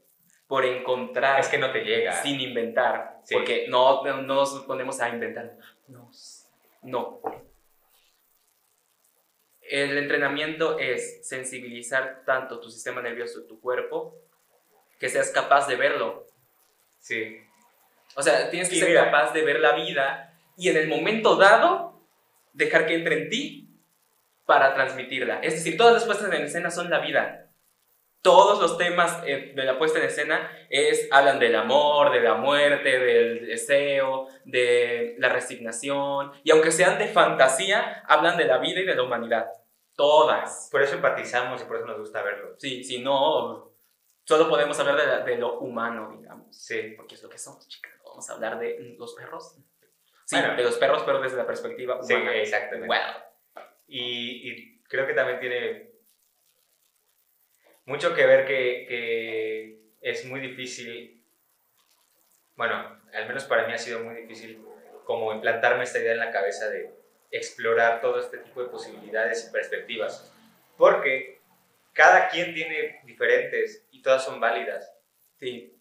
[0.47, 2.12] por encontrar, es que no te llega.
[2.23, 3.21] sin inventar.
[3.25, 3.35] Sí.
[3.35, 5.57] Porque no, no nos ponemos a inventar.
[5.87, 6.11] No.
[6.83, 7.21] No.
[9.71, 14.17] El entrenamiento es sensibilizar tanto tu sistema nervioso, tu cuerpo,
[14.99, 16.27] que seas capaz de verlo.
[17.01, 17.39] Sí,
[18.17, 19.05] O sea, tienes que ser mira.
[19.07, 22.03] capaz de ver la vida y en el momento dado
[22.53, 23.69] dejar que entre en ti
[24.45, 25.41] para transmitirla.
[25.43, 27.45] Es decir, todas las puestas en escena son la vida.
[28.23, 32.35] Todos los temas eh, de la puesta en escena es, hablan del amor, de la
[32.35, 36.33] muerte, del deseo, de la resignación.
[36.43, 39.47] Y aunque sean de fantasía, hablan de la vida y de la humanidad.
[39.99, 40.69] Todas.
[40.71, 42.55] por eso empatizamos y por eso nos gusta verlo.
[42.59, 43.73] Sí, si no,
[44.25, 47.67] solo podemos hablar de, la- de lo humano, digamos Sí, porque es lo que somos,
[47.69, 47.93] chicas.
[48.05, 49.57] Vamos a hablar de los perros.
[50.25, 50.55] Sí, Bueno.
[50.57, 52.35] de los perros, pero desde la perspectiva sí, humana.
[52.37, 52.87] exactamente.
[52.87, 53.65] Wow.
[53.89, 55.91] Y, y creo que también tiene
[57.87, 61.25] mucho que ver que, que es muy difícil,
[62.57, 64.63] bueno, al menos para mí ha sido muy difícil
[65.05, 66.98] como implantarme esta idea en la cabeza de
[67.31, 70.33] explorar todo este tipo de posibilidades y perspectivas,
[70.77, 71.41] porque
[71.93, 74.95] cada quien tiene diferentes y todas son válidas.
[75.37, 75.75] Sí,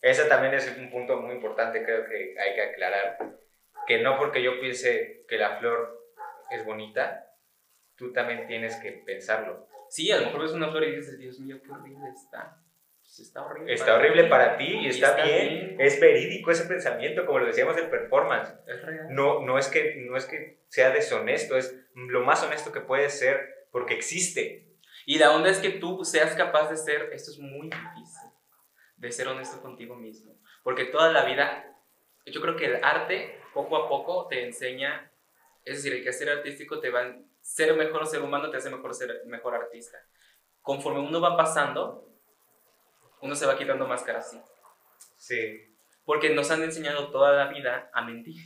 [0.00, 3.18] Ese también es un punto muy importante, creo que hay que aclarar.
[3.86, 6.00] Que no porque yo piense que la flor
[6.50, 7.34] es bonita,
[7.96, 9.66] tú también tienes que pensarlo.
[9.88, 12.62] sí, a lo mejor ves una flor y dices, Dios mío, qué horrible está.
[13.22, 13.72] Está horrible.
[13.72, 15.48] Está horrible para ti y está, está bien.
[15.48, 15.80] bien.
[15.80, 18.52] Es verídico ese pensamiento, como lo decíamos del performance.
[18.66, 19.06] Es real.
[19.10, 23.10] No, no, es que, no es que sea deshonesto, es lo más honesto que puede
[23.10, 24.66] ser porque existe.
[25.06, 28.30] Y la onda es que tú seas capaz de ser, esto es muy difícil,
[28.96, 30.38] de ser honesto contigo mismo.
[30.62, 31.76] Porque toda la vida,
[32.26, 35.10] yo creo que el arte poco a poco te enseña,
[35.64, 38.70] es decir, el que ser artístico te va a, ser mejor ser humano te hace
[38.70, 39.98] mejor ser mejor artista.
[40.62, 42.09] Conforme uno va pasando,
[43.22, 44.38] uno se va quitando máscaras, sí.
[45.16, 45.74] Sí.
[46.04, 48.36] Porque nos han enseñado toda la vida a mentir.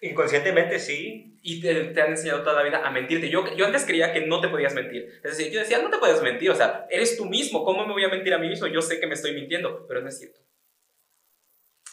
[0.00, 1.38] Inconscientemente sí.
[1.42, 3.30] Y te, te han enseñado toda la vida a mentirte.
[3.30, 5.06] Yo, yo antes creía que no te podías mentir.
[5.24, 6.50] Es decir, yo decía, no te puedes mentir.
[6.50, 7.64] O sea, eres tú mismo.
[7.64, 8.66] ¿Cómo me voy a mentir a mí mismo?
[8.66, 10.40] Yo sé que me estoy mintiendo, pero no es cierto.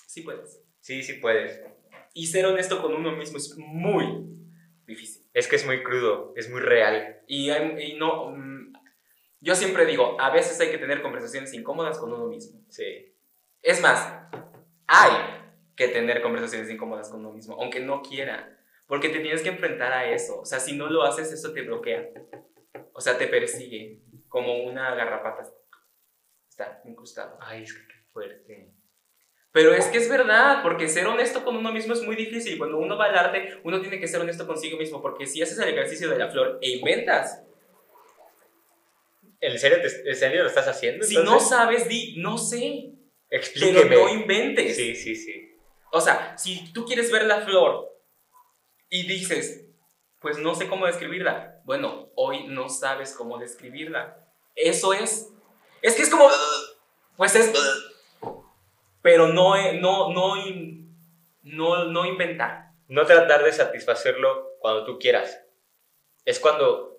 [0.08, 0.62] Sí puedes.
[0.82, 1.62] Sí, sí puedes.
[2.14, 4.06] Y ser honesto con uno mismo es muy
[4.86, 5.26] difícil.
[5.34, 7.22] Es que es muy crudo, es muy real.
[7.28, 8.32] Y, hay- y no...
[9.40, 12.62] yo siempre digo, a veces hay que tener conversaciones incómodas con uno mismo.
[12.70, 13.14] Sí.
[13.62, 14.08] Es más,
[14.88, 15.12] hay
[15.76, 19.92] que tener conversaciones incómodas con uno mismo, aunque no quiera, porque te tienes que enfrentar
[19.92, 20.40] a eso.
[20.42, 22.10] O sea, si no lo haces, eso te bloquea.
[22.94, 25.44] O sea, te persigue como una garrapata.
[26.48, 27.38] Está incrustado.
[27.42, 28.72] Ay, es que qué fuerte.
[29.52, 32.58] Pero es que es verdad, porque ser honesto con uno mismo es muy difícil.
[32.58, 35.58] Cuando uno va al arte, uno tiene que ser honesto consigo mismo, porque si haces
[35.60, 37.42] el ejercicio de la flor e inventas,
[39.42, 41.06] ¿En serio, te- en serio lo estás haciendo?
[41.06, 42.92] si no sabes, di, no sé,
[43.30, 43.96] pero Explíqueme.
[43.96, 44.76] no inventes.
[44.76, 45.58] Sí, sí, sí.
[45.92, 47.90] O sea, si tú quieres ver la flor
[48.90, 49.66] y dices,
[50.20, 54.26] pues no sé cómo describirla, bueno, hoy no sabes cómo describirla.
[54.56, 55.30] Eso es.
[55.82, 56.30] Es que es como.
[57.18, 57.52] Pues es.
[59.02, 60.36] Pero no, eh, no, no,
[61.44, 62.72] no, no inventar.
[62.88, 65.40] no tratar de satisfacerlo cuando tú quieras.
[66.26, 66.98] Es cuando,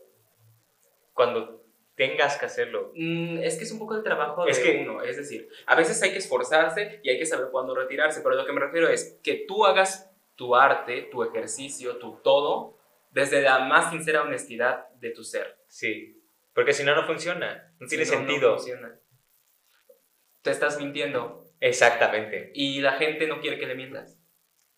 [1.12, 1.55] cuando
[1.96, 2.92] tengas que hacerlo.
[2.94, 5.02] Mm, es que es un poco el trabajo de Es que- uno.
[5.02, 8.20] Es decir, a veces hay que esforzarse y hay que saber cuándo retirarse.
[8.22, 12.78] Pero lo que me refiero es que tú hagas tu arte, tu ejercicio, tu todo,
[13.10, 15.58] desde la más sincera honestidad de tu ser.
[15.68, 16.22] Sí,
[16.54, 17.74] porque si no, no funciona.
[17.80, 18.56] No tiene Si no, no sentido.
[18.56, 19.00] funciona.
[20.42, 22.52] Te estás mintiendo Exactamente.
[22.54, 24.18] y la gente no quiere que le mientas.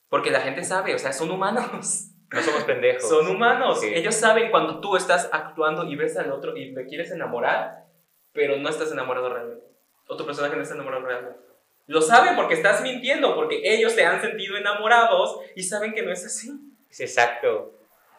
[0.09, 2.13] Porque la gente sabe, o sea, son humanos.
[2.33, 3.09] No somos pendejos.
[3.09, 3.81] Son humanos.
[3.81, 3.91] Sí.
[3.95, 7.85] Ellos saben cuando tú estás actuando y ves al otro y le quieres enamorar,
[8.33, 9.64] pero no estás enamorado realmente.
[10.09, 11.38] O tu personaje no está enamorado realmente.
[11.87, 16.12] Lo saben porque estás mintiendo, porque ellos te han sentido enamorados y saben que no
[16.12, 16.51] es así.
[16.91, 17.79] Es Exacto.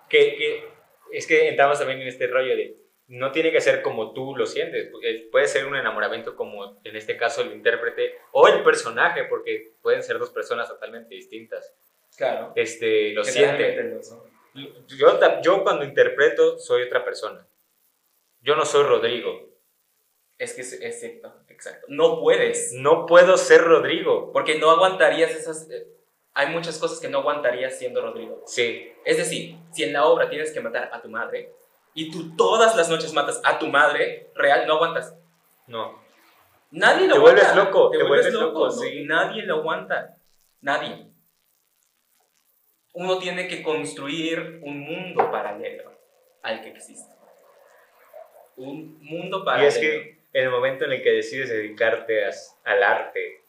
[0.10, 0.70] Que, que-
[1.12, 4.46] es que entramos también en este rollo de no tiene que ser como tú lo
[4.46, 4.92] sientes.
[5.04, 9.74] Eh, Puede ser un enamoramiento como en este caso el intérprete o el personaje, porque
[9.82, 11.74] pueden ser dos personas totalmente distintas.
[12.20, 12.52] Claro.
[12.54, 13.98] Este, lo siente.
[14.54, 17.48] Yo, yo cuando interpreto soy otra persona.
[18.42, 19.48] Yo no soy Rodrigo.
[20.38, 21.86] Es que es, es cierto, exacto.
[21.90, 22.74] No puedes.
[22.74, 24.32] No puedo ser Rodrigo.
[24.34, 25.70] Porque no aguantarías esas...
[25.72, 25.88] eh,
[26.34, 28.44] hay muchas cosas que no aguantarías siendo Rodrigo.
[28.46, 31.54] Sí, Es decir, si en la obra tienes que matar a tu madre
[31.94, 35.16] y tú todas las noches matas a tu madre, real, no aguantas.
[35.68, 35.98] no.
[36.72, 37.42] Nadie lo Te aguanta.
[37.42, 38.82] vuelves loco, Te, te vuelves, vuelves loco, loco, ¿no?
[38.82, 39.04] sí.
[39.06, 40.18] Nadie lo aguanta.
[40.62, 41.09] Nadie.
[42.94, 45.92] Uno tiene que construir un mundo paralelo
[46.42, 47.14] al que existe.
[48.56, 49.70] Un mundo Y paralelo.
[49.70, 52.32] es que en el momento en el que decides dedicarte a-
[52.66, 53.42] al arte,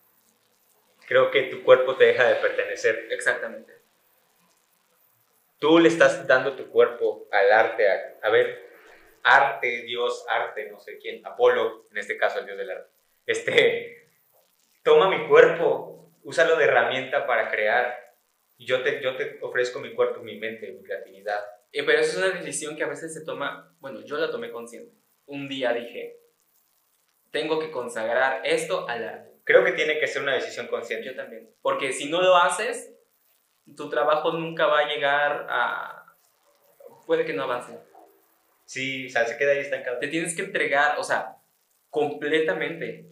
[1.07, 3.09] creo que tu cuerpo te deja de pertenecer.
[3.11, 3.72] Exactamente.
[5.59, 8.70] Tú le estás dando tu cuerpo al arte, a, a ver,
[9.22, 12.90] arte, Dios, arte, no sé quién, Apolo, en este caso el Dios del arte.
[13.26, 14.09] Este,
[14.83, 18.00] toma mi cuerpo, úsalo de herramienta para crear.
[18.66, 21.40] Yo te, yo te ofrezco mi cuerpo, mi mente, mi creatividad.
[21.73, 24.51] Eh, Pero eso es una decisión que a veces se toma, bueno, yo la tomé
[24.51, 24.94] consciente.
[25.25, 26.18] Un día dije,
[27.31, 29.31] tengo que consagrar esto al arte.
[29.44, 31.07] Creo que tiene que ser una decisión consciente.
[31.07, 31.51] Yo también.
[31.62, 32.92] Porque si no lo haces,
[33.77, 36.16] tu trabajo nunca va a llegar a...
[37.07, 37.79] Puede que no avance.
[38.66, 39.99] Sí, o sea, se queda ahí estancado.
[39.99, 41.38] Te tienes que entregar, o sea,
[41.88, 43.07] completamente.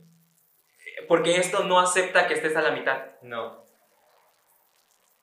[1.08, 3.12] Porque esto no acepta que estés a la mitad.
[3.22, 3.67] No.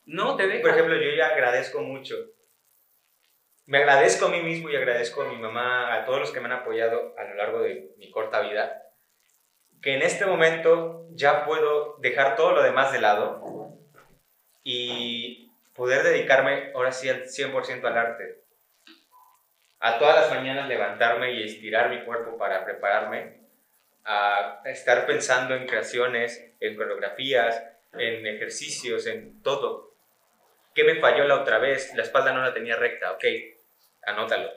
[0.05, 0.61] No, te deja.
[0.61, 2.15] Por ejemplo, yo ya agradezco mucho.
[3.67, 6.45] Me agradezco a mí mismo y agradezco a mi mamá, a todos los que me
[6.45, 8.83] han apoyado a lo largo de mi corta vida,
[9.81, 13.41] que en este momento ya puedo dejar todo lo demás de lado
[14.63, 18.43] y poder dedicarme ahora sí al 100% al arte.
[19.79, 23.39] A todas las mañanas levantarme y estirar mi cuerpo para prepararme,
[24.03, 27.63] a estar pensando en creaciones, en coreografías,
[27.93, 29.94] en ejercicios, en todo.
[30.75, 31.95] ¿Qué me falló la otra vez?
[31.95, 33.23] La espalda no la tenía recta, ok,
[34.03, 34.51] anótalo,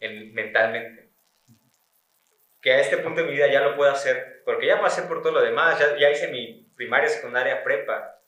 [0.00, 1.10] en, mentalmente.
[2.62, 5.22] Que a este punto de mi vida ya lo puedo hacer, porque ya pasé por
[5.22, 8.22] todo lo demás, ya, ya hice mi primaria, secundaria, prepa,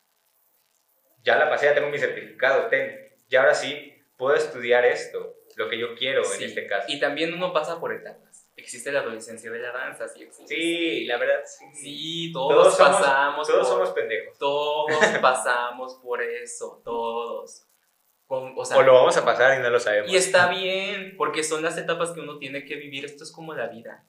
[1.22, 5.70] ya la pasé, ya tengo mi certificado, ten, y ahora sí puedo estudiar esto, lo
[5.70, 6.44] que yo quiero Sí.
[6.44, 6.84] en este caso.
[6.88, 8.41] Y también uno pasa por etapas.
[8.54, 10.54] Existe la adolescencia de la danza, sí existe.
[10.54, 11.64] Sí, la verdad, sí.
[11.74, 14.38] Sí, todos, todos somos, pasamos todos por somos pendejos.
[14.38, 14.88] Todos
[15.22, 17.64] pasamos por eso, todos.
[18.26, 20.10] Con- o sea, O lo vamos a pasar y no lo sabemos.
[20.10, 23.04] y está bien, porque son las etapas que uno tiene que vivir.
[23.04, 24.04] Esto es como la vida.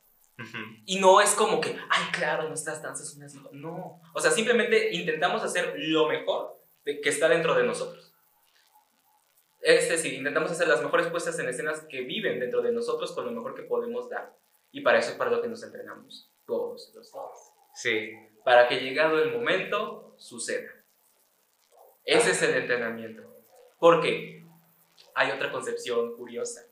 [0.85, 3.39] Y no es como que, ay, claro, nuestras danzas son así.
[3.51, 4.01] No.
[4.13, 8.12] O sea, simplemente intentamos hacer lo mejor de- que está dentro de nosotros.
[9.63, 13.25] Es decir, intentamos hacer las mejores puestas en escenas que viven dentro de nosotros con
[13.25, 14.35] lo mejor que podemos dar.
[14.73, 17.53] Y para eso es para lo que nos entrenamos todos los días.
[17.73, 18.11] Sí,
[18.43, 20.69] Para que llegado el momento, suceda.
[22.03, 23.23] Ese es el entrenamiento.
[23.79, 24.43] Porque
[25.15, 26.67] hay otra concepción curiosa.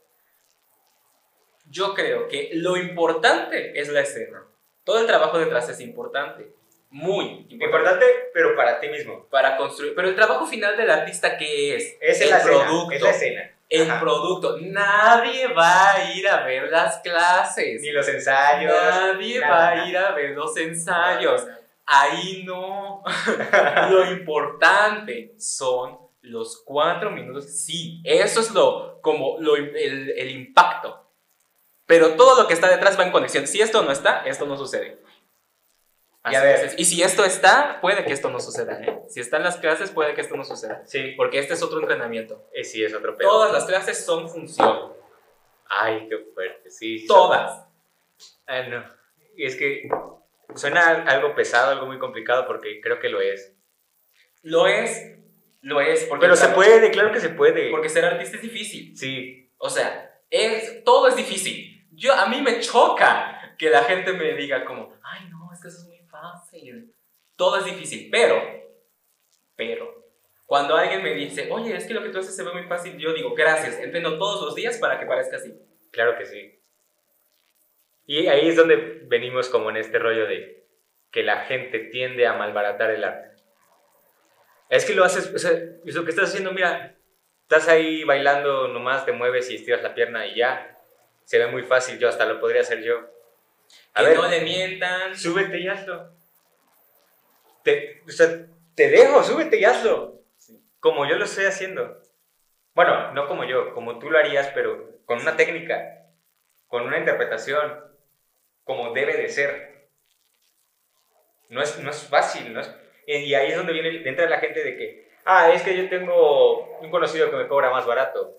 [1.70, 4.46] Yo creo que lo importante es la escena.
[4.84, 6.54] Todo el trabajo detrás es importante.
[6.92, 7.66] Muy importante.
[7.66, 9.26] importante, pero para ti mismo.
[9.30, 9.96] Para construir.
[9.96, 11.98] Pero el trabajo final del artista, ¿qué es?
[12.02, 12.92] Es el la escena, producto.
[12.92, 13.52] es la escena.
[13.70, 14.00] El Ajá.
[14.02, 14.58] producto.
[14.60, 17.82] Nadie va a ir a ver las clases.
[17.82, 18.74] Ni los ensayos.
[18.74, 19.88] Nadie nada, va a nada.
[19.90, 21.48] ir a ver los ensayos.
[21.86, 23.04] Ahí no.
[23.90, 27.46] lo importante son los cuatro minutos.
[27.64, 31.10] Sí, eso es lo, como lo, el, el impacto.
[31.86, 33.48] Pero todo lo que está detrás va en conexión.
[33.48, 35.00] Si esto no está, esto no sucede.
[36.30, 36.76] Y a Así ver.
[36.78, 38.80] Y si esto está, puede que esto no suceda.
[38.82, 39.00] ¿eh?
[39.10, 40.84] Si están las clases, puede que esto no suceda.
[40.86, 42.48] Sí, Porque este es otro entrenamiento.
[42.54, 43.28] eh, sí, es otro pedo.
[43.30, 44.94] Todas las clases son función.
[45.68, 47.06] Ay, qué fuerte, sí.
[47.08, 47.66] Todas.
[48.46, 48.84] Ah, no.
[49.36, 49.90] Y es que
[50.56, 53.56] suena algo pesado, algo muy complicado, porque creo que lo es.
[54.44, 55.18] Lo es,
[55.62, 56.04] Lo es.
[56.06, 57.72] Porque Pero se puede, claro que se puede.
[57.72, 58.96] Porque ser artista es difícil.
[58.98, 61.88] Sí, O sea, es, todo es difícil.
[61.92, 65.68] Yo, a mí me choca que la gente me diga como, ay, no, es que
[65.68, 65.88] eso es
[66.22, 66.94] fácil.
[67.36, 68.42] Todo es difícil, pero,
[69.56, 70.06] pero,
[70.46, 72.98] cuando alguien me dice, oye, es que lo que tú haces se ve muy fácil,
[72.98, 75.58] yo digo, gracias, entreno todos los días para que parezca así.
[75.92, 76.60] claro que sí.
[78.06, 80.66] Y ahí es donde venimos como en este rollo de
[81.12, 83.42] que la gente tiende a malbaratar el arte.
[84.70, 86.96] Es que lo haces, o sea, lo que estás haciendo, mira,
[87.44, 90.78] estás ahí bailando, nomás te mueves y estiras la pierna y ya.
[91.24, 93.10] Se ve muy fácil, yo hasta lo podría hacer yo.
[93.94, 95.16] A Que ver, no le mientan.
[95.16, 96.12] súbete y hazlo.
[97.64, 98.28] Te, o sea,
[98.76, 100.20] te dejo, súbete y hazlo.
[100.80, 101.98] Como yo lo estoy haciendo.
[102.74, 106.08] Bueno, no como yo, como tú lo harías, pero con una técnica,
[106.68, 107.80] con una interpretación,
[108.64, 109.88] como debe de ser.
[111.50, 112.62] No es, no es fácil, ¿no?
[112.62, 112.72] Es-
[113.08, 116.78] y ahí es donde viene, entra la gente de que, ah, es que yo tengo
[116.80, 118.38] un conocido que me cobra más barato.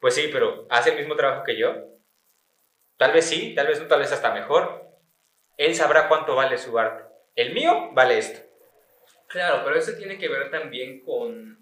[0.00, 1.74] Pues sí, pero hace el mismo trabajo que yo.
[2.98, 4.86] Tal vez sí, tal vez no, tal vez hasta mejor.
[5.56, 7.04] Él sabrá cuánto vale su arte.
[7.34, 8.40] El mío vale esto.
[9.28, 11.56] Claro, pero eso tiene que ver también con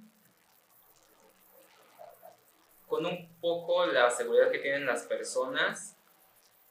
[2.86, 5.96] con un poco la seguridad que tienen las personas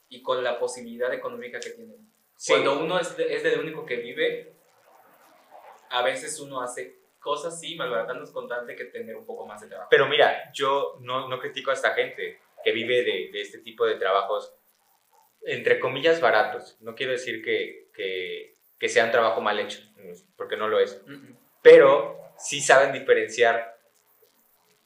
[0.08, 2.10] y con la posibilidad económica que tienen.
[2.36, 2.52] Sí.
[2.52, 4.54] Cuando uno es, de- es del único que vive,
[5.90, 9.68] a veces uno hace cosas sí, malbaratando es constante que tener un poco más de
[9.68, 9.88] trabajo.
[9.90, 13.86] Pero mira, yo no, no critico a esta gente que vive de, de este tipo
[13.86, 14.52] de trabajos,
[15.42, 16.76] entre comillas, baratos.
[16.80, 19.78] No quiero decir que, que, que sea un trabajo mal hecho,
[20.36, 21.00] porque no lo es.
[21.04, 21.38] Ujú.
[21.62, 23.78] Pero sí saben diferenciar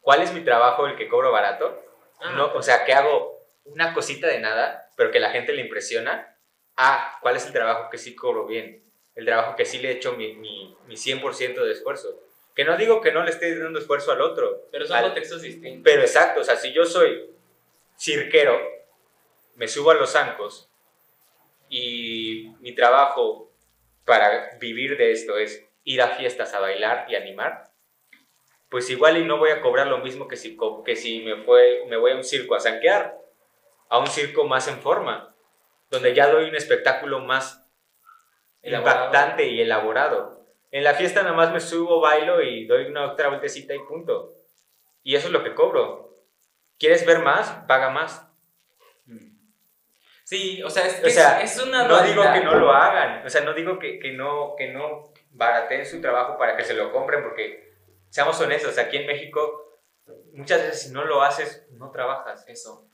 [0.02, 1.82] cuál es mi trabajo, el que cobro barato.
[2.20, 5.62] Ah, No, o sea, que hago una cosita de nada, pero que la gente le
[5.62, 6.36] impresiona.
[6.76, 8.84] Ah, ¿cuál es el trabajo que sí cobro bien?
[9.14, 12.20] El trabajo que sí le echo mi, mi, mi 100% de esfuerzo.
[12.54, 14.68] Que no digo que no le esté dando esfuerzo al otro.
[14.70, 15.80] pero son al- contextos distintos.
[15.82, 17.30] pero exacto, o sea, si yo soy
[18.00, 18.58] cirquero,
[19.56, 20.70] me subo a los zancos
[21.68, 23.52] y mi trabajo
[24.06, 27.70] para vivir de esto es ir a fiestas a bailar y animar,
[28.70, 31.84] pues igual y no voy a cobrar lo mismo que si, que si me, fue,
[31.88, 33.18] me voy a un circo a zanquear,
[33.88, 35.34] a un circo más en forma,
[35.90, 37.66] donde ya doy un espectáculo más
[38.62, 39.06] Elaborado.
[39.06, 40.46] impactante y elaborado.
[40.70, 44.36] En la fiesta nada más me subo, bailo y doy una otra vueltecita y punto.
[45.02, 46.19] Y eso es lo que cobro.
[46.80, 47.48] ¿Quieres ver más?
[47.68, 48.26] Paga más.
[50.24, 53.24] Sí, o sea, es, O sea, es una No digo que no lo hagan.
[53.24, 56.74] O sea, no digo que, que no, que no barateen su trabajo para que se
[56.74, 57.74] lo compren, porque
[58.08, 59.70] seamos honestos, aquí en México
[60.32, 62.44] muchas veces si no lo haces, no trabajas.
[62.48, 62.88] Eso.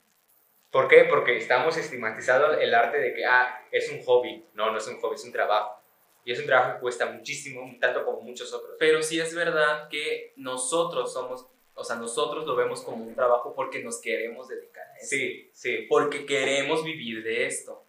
[0.70, 1.05] ¿Por qué?
[1.05, 4.46] Porque estamos estigmatizados el arte de que, ah, es un hobby.
[4.55, 5.81] No, no es un hobby, es un trabajo.
[6.25, 8.77] Y es un trabajo que cuesta muchísimo, tanto como muchos otros.
[8.79, 11.46] Pero sí es verdad que nosotros somos,
[11.79, 15.09] o sea, nosotros lo vemos como un trabajo porque nos queremos dedicar a eso.
[15.09, 15.87] Sí, sí.
[15.89, 17.85] Porque queremos vivir de esto.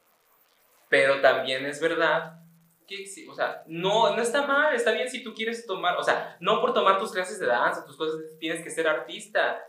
[0.89, 2.41] Pero también es verdad
[2.86, 6.04] que, sí, o sea, no, no está mal, está bien si tú quieres tomar, o
[6.04, 9.65] sea, no por tomar tus clases de danza, tus cosas, tienes que ser artista.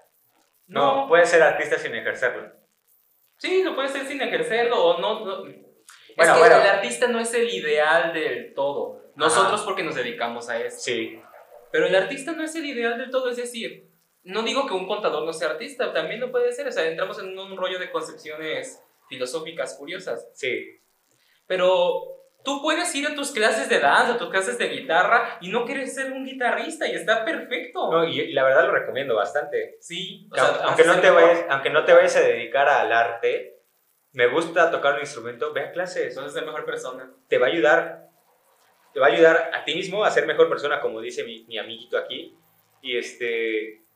[0.66, 2.52] No, No, puedes ser artista sin ejercerlo.
[3.36, 5.24] sí, lo puedes ser sin ejercerlo o no.
[5.24, 5.42] no.
[5.42, 5.62] Bueno,
[6.16, 6.56] es que bueno.
[6.56, 9.12] el artista no es el ideal del todo.
[9.14, 10.78] Nosotros porque nos dedicamos a eso.
[10.78, 11.20] Sí.
[11.70, 13.87] Pero el artista no es el ideal del todo, es decir,
[14.28, 17.18] no digo que un contador no sea artista, también lo puede ser, o sea, entramos
[17.18, 20.28] en un rollo de concepciones filosóficas curiosas.
[20.34, 20.80] Sí.
[21.46, 22.02] Pero
[22.44, 25.64] tú puedes ir a tus clases de danza, a tus clases de guitarra y no
[25.64, 27.90] quieres ser un guitarrista y está perfecto.
[27.90, 29.78] No, y, y la verdad lo recomiendo bastante.
[29.80, 33.62] Sí, o sea, aunque, no te vayas, aunque no te vayas a dedicar al arte,
[34.12, 36.08] me gusta tocar un instrumento, ve a clases.
[36.08, 37.10] Entonces es mejor persona.
[37.28, 38.08] Te va a ayudar,
[38.92, 41.56] te va a ayudar a ti mismo a ser mejor persona, como dice mi, mi
[41.56, 42.36] amiguito aquí.
[42.82, 43.87] Y, este,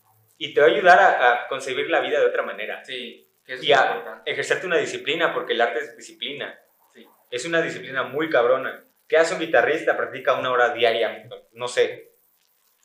[0.45, 2.85] y te va a ayudar a, a concebir la vida de otra manera.
[2.85, 4.31] Sí, que eso Y es a importante.
[4.31, 6.59] ejercerte una disciplina, porque el arte es disciplina.
[6.95, 7.07] Sí.
[7.31, 8.85] Es una disciplina muy cabrona.
[9.09, 9.97] ¿Qué hace un guitarrista?
[9.97, 12.13] Practica una hora diaria, no sé.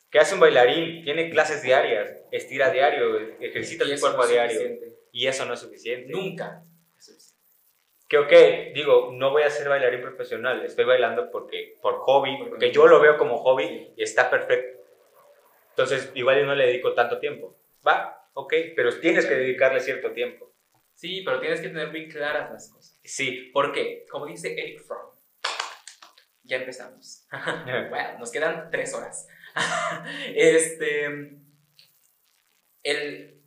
[0.10, 1.04] ¿Qué hace un bailarín?
[1.04, 4.52] Tiene clases diarias, estira diario, ejercita eso cuerpo no diario.
[4.52, 4.98] suficiente.
[5.12, 6.12] Y eso no es suficiente.
[6.12, 6.64] Nunca.
[6.98, 7.36] es.
[8.08, 8.32] Que ok,
[8.74, 13.02] digo, no voy a ser bailarín profesional, estoy bailando porque, por hobby, Porque yo lo
[13.02, 14.80] veo como hobby y está perfecto.
[15.78, 17.56] Entonces, igual yo no le dedico tanto tiempo.
[17.88, 20.52] Va, ok, pero tienes que dedicarle cierto tiempo.
[20.96, 23.00] Sí, pero tienes que tener bien claras las cosas.
[23.04, 23.52] Sí.
[23.54, 24.04] ¿Por qué?
[24.10, 25.12] Como dice Eric Fromm.
[26.42, 27.28] Ya empezamos.
[27.90, 29.28] Bueno, nos quedan tres horas.
[30.36, 31.06] este.
[32.82, 33.40] El,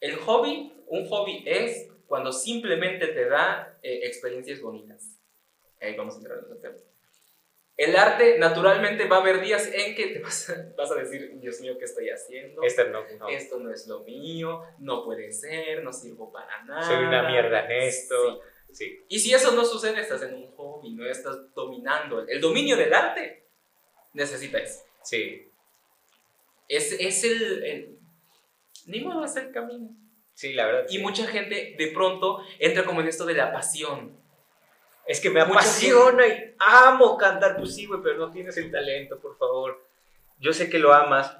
[0.00, 5.18] el hobby, un hobby es cuando simplemente te da eh, experiencias bonitas.
[5.80, 6.76] Ahí vamos a entrar en el tema.
[7.76, 11.32] El arte, naturalmente, va a haber días en que te vas a, vas a decir,
[11.40, 12.62] Dios mío, ¿qué estoy haciendo?
[12.62, 13.28] Esto no, no.
[13.28, 16.82] Esto no es lo mío, no puede ser, no sirvo para nada.
[16.82, 18.42] Soy una mierda en esto.
[18.42, 18.48] Sí.
[18.72, 19.04] Sí.
[19.08, 22.26] Y si eso no sucede, estás en un hobby, no estás dominando.
[22.26, 23.44] El dominio del arte
[24.12, 24.82] necesita eso.
[25.02, 25.48] Sí.
[26.68, 27.98] Es, es el, el-
[28.86, 29.90] Ni modo, es el camino.
[30.32, 30.86] Sí, la verdad.
[30.88, 31.02] Y sí.
[31.02, 34.16] mucha gente de pronto entra como en esto de la pasión.
[35.06, 37.56] Es que me apasiona y amo cantar.
[37.56, 39.86] Pues sí, güey, pero no tienes el talento, por favor.
[40.38, 41.36] Yo sé que lo amas.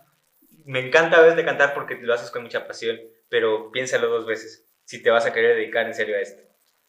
[0.65, 2.99] Me encanta verte cantar porque lo haces con mucha pasión,
[3.29, 6.43] pero piénsalo dos veces si te vas a querer dedicar en serio a esto.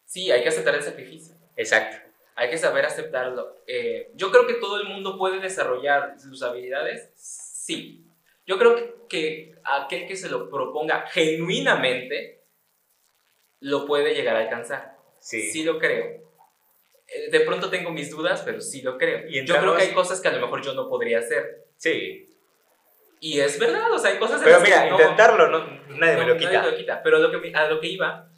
[0.05, 1.35] Sí, hay que aceptar el sacrificio.
[1.55, 1.97] Exacto.
[2.35, 3.55] Hay que saber aceptarlo.
[3.65, 7.09] Eh, yo creo que todo el mundo puede desarrollar sus habilidades.
[7.15, 8.05] Sí.
[8.45, 12.43] Yo creo que, que aquel que se lo proponga genuinamente
[13.61, 14.97] lo puede llegar a alcanzar.
[15.19, 15.49] Sí.
[15.49, 16.24] Sí lo creo.
[17.07, 19.27] Eh, De pronto tengo mis dudas, pero sí lo creo.
[19.29, 21.65] Y yo creo que hay cosas que a lo mejor yo no podría hacer.
[21.77, 22.25] Sí.
[23.19, 25.59] Y es verdad, o sea, hay cosas Pero mira, que no- intentarlo, no,
[25.97, 26.61] nadie me no, lo nadie quita.
[26.63, 27.03] me lo quita.
[27.03, 28.29] Pero lo que, a lo que iba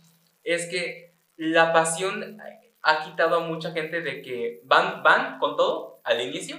[0.43, 2.37] es que la pasión
[2.83, 6.57] ha quitado a mucha gente de que van, van con todo al inicio.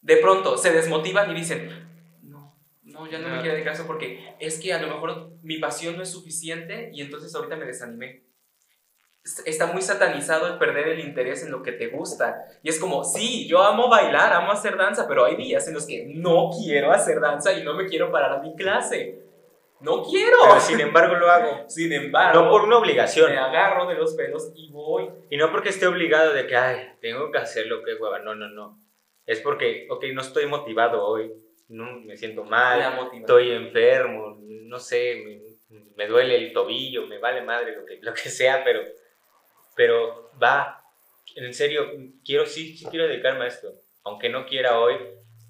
[0.00, 1.88] De pronto se desmotivan y dicen,
[2.22, 3.40] no, no, ya no, me No.
[3.42, 6.90] quiero dedicar a eso porque es que a lo mejor mi pasión no es suficiente
[6.92, 8.22] y entonces ahorita me desanimé.
[9.26, 12.44] Es- Está muy satanizado el perder el interés en lo que te gusta.
[12.62, 15.84] Y es como, sí, yo amo bailar, amo hacer danza, pero hay días en los
[15.86, 19.22] que no quiero hacer danza y no me quiero parar a mi clase.
[19.80, 20.36] No quiero.
[20.48, 21.68] Pero sin embargo lo hago.
[21.68, 23.30] Sin embargo, No por una obligación.
[23.32, 25.10] me agarro de los pelos y voy.
[25.28, 28.20] Y no porque esté obligado de que, ay, tengo que hacerlo, que hueva.
[28.20, 28.80] No, no, no.
[29.26, 31.30] Es porque, ok, no estoy motivado hoy.
[31.68, 32.80] No, me siento mal.
[33.12, 34.38] Estoy enfermo.
[34.40, 35.22] No sé,
[35.68, 37.06] me, me duele el tobillo.
[37.08, 38.80] Me vale madre lo que, lo que sea, pero,
[39.76, 40.82] pero va.
[41.36, 41.86] En serio,
[42.24, 43.72] quiero, sí, sí quiero dedicarme a esto.
[44.04, 44.96] Aunque no quiera hoy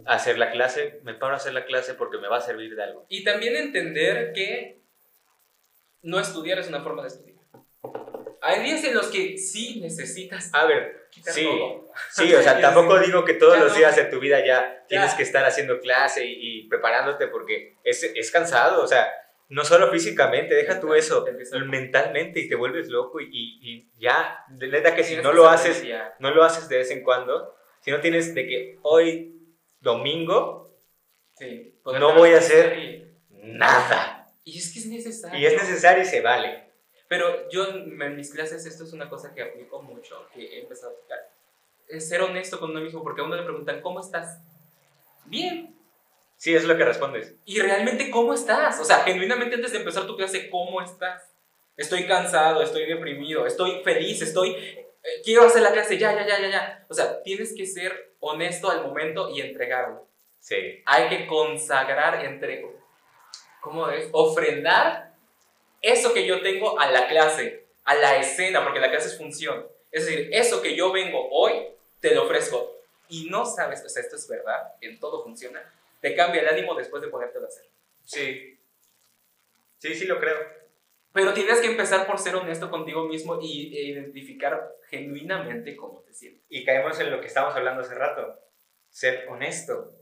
[0.04, 2.82] hacer la clase, me paro a hacer la clase porque me va a servir de
[2.82, 3.06] algo.
[3.08, 4.80] Y también entender que
[6.02, 7.36] no estudiar es una forma de estudiar.
[8.42, 11.44] Hay días en los que sí necesitas A ver, sí.
[11.44, 11.90] todo.
[12.10, 13.78] Sí, o sea, tampoco digo que todos Ya los no.
[13.78, 14.86] días de tu vida ya, Ya.
[14.86, 19.08] tienes que estar haciendo clase y, y preparándote porque es, es cansado, o sea,
[19.48, 21.24] no solo físicamente, deja tú eso,
[21.66, 25.84] mentalmente y te vuelves loco y, y- ya, de neta que si no lo haces,
[26.18, 29.32] no lo haces de vez en cuando, si no tienes de que hoy,
[29.80, 30.64] domingo,
[31.38, 34.26] Sí, No voy a hacer- Y, nada.
[34.42, 35.38] y es que es necesario.
[35.38, 36.70] Y es necesario y se vale.
[37.08, 40.62] Pero yo en en mis clases esto es una cosa que aplico mucho, que he
[40.62, 41.18] empezado a aplicar.
[41.88, 44.40] Es ser honesto con uno mismo, porque a uno le preguntan, ¿cómo estás?
[45.26, 45.76] Bien.
[46.36, 47.34] Sí, es lo que respondes.
[47.44, 48.78] Y realmente, ¿cómo estás?
[48.80, 51.22] O sea, genuinamente antes de empezar tu clase, ¿cómo estás?
[51.76, 54.50] Estoy cansado, estoy deprimido, estoy feliz, estoy...
[54.50, 54.86] eh,
[55.24, 56.86] quiero hacer la clase, ya, ya, ya, ya, ya.
[56.88, 60.06] O sea, tienes que ser honesto al momento y entregarlo.
[60.40, 60.82] Sí.
[60.86, 62.66] Hay que consagrar, entre...
[63.60, 64.08] ¿Cómo es?
[64.12, 65.12] Ofrendar
[65.82, 69.66] eso que yo tengo a la clase, a la escena, porque la clase es función.
[69.90, 71.66] Es decir, eso que yo vengo hoy,
[72.00, 72.72] te lo ofrezco.
[73.08, 75.62] Y no sabes, o sea, esto es verdad, en todo funciona,
[76.08, 77.66] te cambia el ánimo después de ponértelo a hacer.
[78.04, 78.60] Sí.
[79.78, 80.36] Sí, sí lo creo.
[81.12, 86.12] Pero tienes que empezar por ser honesto contigo mismo y, e identificar genuinamente cómo te
[86.14, 86.44] sientes.
[86.48, 88.38] Y caemos en lo que estábamos hablando hace rato.
[88.88, 89.94] Ser honesto.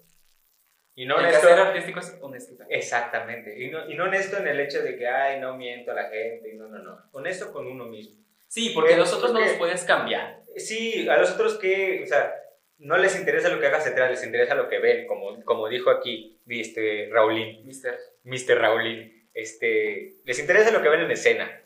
[0.94, 1.46] Y no el honesto.
[1.46, 2.66] hacer artístico es honestidad.
[2.68, 3.58] Exactamente.
[3.58, 6.10] Y no, y no honesto en el hecho de que, ay, no miento a la
[6.10, 6.52] gente.
[6.54, 6.98] No, no, no.
[7.12, 8.22] Honesto con uno mismo.
[8.46, 10.42] Sí, porque Eh, los otros no porque- los puedes cambiar.
[10.56, 12.32] Sí, a los otros que, o sea,
[12.78, 15.90] no les interesa lo que hagas detrás, les interesa lo que ven, como, como dijo
[15.90, 17.98] aquí este, Raulín, Mister.
[18.24, 18.58] Mr.
[18.58, 19.28] Raulín.
[19.32, 21.60] Este, les interesa lo que ven en escena.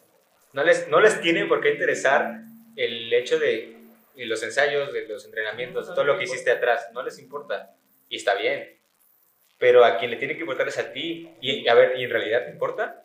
[0.53, 2.41] No les, no les tiene por qué interesar
[2.77, 3.77] el hecho de
[4.17, 6.35] los ensayos, de los entrenamientos, No, todo lo que importa.
[6.35, 6.89] hiciste atrás.
[6.93, 7.75] No les importa.
[8.09, 8.77] Y está bien.
[9.59, 11.31] Pero a quien le tiene que importar es a ti.
[11.41, 13.05] Y a ver, ¿y en realidad te importa?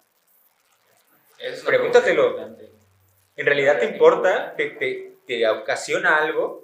[1.39, 2.55] Es una Pregúntatelo.
[3.35, 4.55] ¿En realidad te importa?
[4.55, 6.62] ¿Te, te, te ocasiona algo?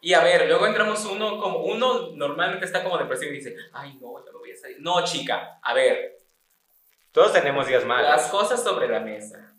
[0.00, 3.98] Y a ver, luego entramos uno como uno normalmente está como depresivo y dice, ay
[4.00, 4.76] no, ya no voy a salir.
[4.80, 6.16] No, chica, a ver,
[7.12, 8.08] Todos tenemos días malos.
[8.10, 9.54] las cosas sobre la mesa.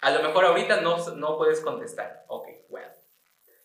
[0.00, 2.24] A lo mejor ahorita no, no puedes contestar.
[2.26, 2.88] Ok, bueno.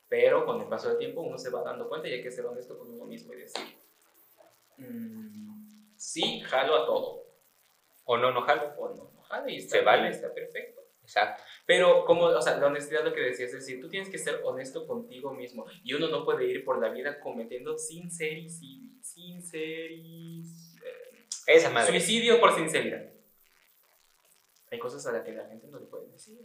[0.07, 2.45] Pero con el paso del tiempo uno se va dando cuenta y hay que ser
[2.45, 3.63] honesto con uno mismo y decir,
[4.77, 7.25] "Mm, sí, jalo a todo.
[8.05, 8.73] ¿O no, no jalo?
[8.77, 10.09] O no, no jalo y está Se vale.
[10.09, 10.76] está perfecto.
[11.07, 11.41] Exacto.
[11.65, 14.41] Pero como, o sea, la honestidad lo que decías es decir, tú tienes que ser
[14.43, 21.25] honesto contigo mismo y uno no puede ir por la vida cometiendo sincericidio, sinceris, eh,
[21.47, 21.87] Esa madre.
[21.91, 23.03] suicidio por sinceridad.
[24.69, 26.37] Hay cosas a las que la gente no le puede decir.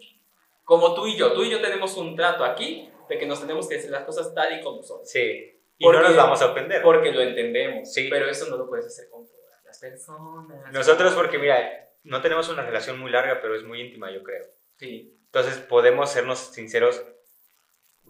[0.65, 3.69] Como tú y yo, tú y yo tenemos un trato aquí de que nos tenemos
[3.69, 5.05] que decir las cosas tal y como son.
[5.05, 5.59] Sí.
[5.77, 6.83] Y Porque- no nos vamos a ofender.
[6.83, 7.93] Porque lo entendemos.
[7.93, 8.07] Sí.
[8.09, 10.73] Pero eso no lo puedes hacer con todas las personas.
[10.73, 14.45] Nosotros porque, mira, no tenemos una relación muy larga, pero es muy íntima, yo creo.
[14.77, 15.17] Sí.
[15.27, 17.03] Entonces podemos sernos sinceros,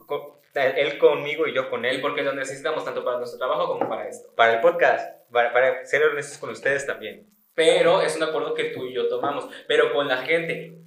[0.07, 3.67] con- él conmigo y yo con Y él, porque lo necesitamos tanto para nuestro trabajo
[3.69, 4.35] como para esto.
[4.35, 7.29] para el podcast, para, para ser honestos con ustedes también.
[7.55, 9.49] Pero es un acuerdo que tú y yo tomamos.
[9.69, 10.79] Pero con la gente,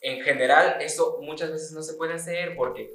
[0.00, 2.92] en general, eso muchas veces no se puede hacer porque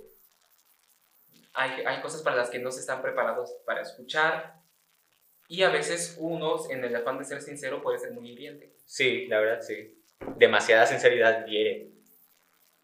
[1.53, 4.55] hay, hay cosas para las que no se están preparados para escuchar.
[5.47, 8.73] Y a veces uno, en el afán de ser sincero, puede ser muy hiriente.
[8.85, 10.01] Sí, la verdad, sí.
[10.37, 11.89] Demasiada sinceridad hiere.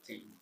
[0.01, 0.35] Sí.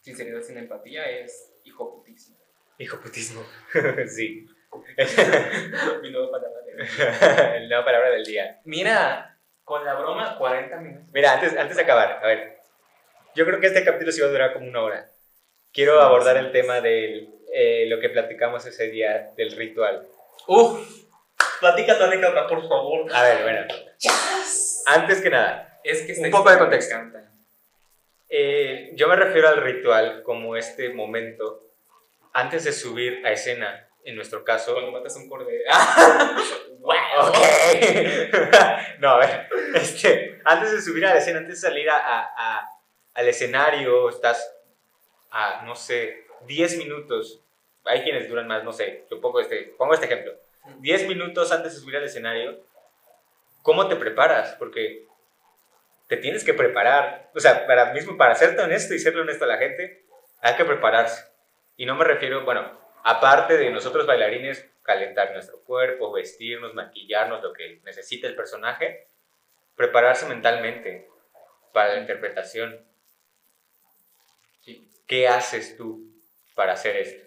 [0.00, 2.36] Sinceridad sin empatía es hijo putísimo.
[2.78, 3.42] Hijo putismo.
[4.08, 4.46] sí.
[6.02, 8.60] Mi nueva palabra de- La palabra del día.
[8.64, 11.08] Mira, con la broma, 40 minutos.
[11.12, 12.58] Mira, antes, antes de acabar, a ver.
[13.34, 15.10] Yo creo que este capítulo sí va a durar como una hora.
[15.72, 17.28] Quiero abordar el tema de
[17.88, 20.06] lo que platicamos ese día del ritual.
[20.48, 21.04] Uf,
[21.60, 23.12] platica tu anécdota, por favor.
[23.14, 23.66] A ver, bueno.
[24.86, 26.94] Antes que nada, Es que Un poco de contexto.
[28.28, 31.62] eh, yo me refiero al ritual como este momento
[32.32, 34.72] antes de subir a escena, en nuestro caso.
[34.74, 35.62] Cuando matas un cordero.
[36.80, 37.28] ¡Wow!
[37.28, 37.36] Ok.
[39.00, 39.48] no, a ver.
[39.74, 42.68] Este, antes de subir a la escena, antes de salir a, a- a-
[43.14, 44.52] al escenario, estás
[45.30, 47.42] a, no sé, 10 minutos.
[47.86, 49.06] Hay quienes duran más, no sé.
[49.10, 50.32] Yo pongo este, pongo este ejemplo.
[50.78, 52.60] 10 minutos antes de subir al escenario,
[53.62, 54.56] ¿cómo te preparas?
[54.58, 55.06] Porque
[56.08, 57.30] te tienes que preparar.
[57.34, 60.04] O sea, para mismo, para serte honesto y serle honesto a la gente,
[60.40, 61.24] hay que prepararse.
[61.76, 67.52] Y no me refiero, bueno, aparte de nosotros bailarines, calentar nuestro cuerpo, vestirnos, maquillarnos, lo
[67.52, 69.08] que necesita el personaje,
[69.74, 71.08] prepararse mentalmente
[71.72, 72.84] para la interpretación.
[75.06, 76.12] ¿Qué haces tú
[76.54, 77.25] para hacer esto?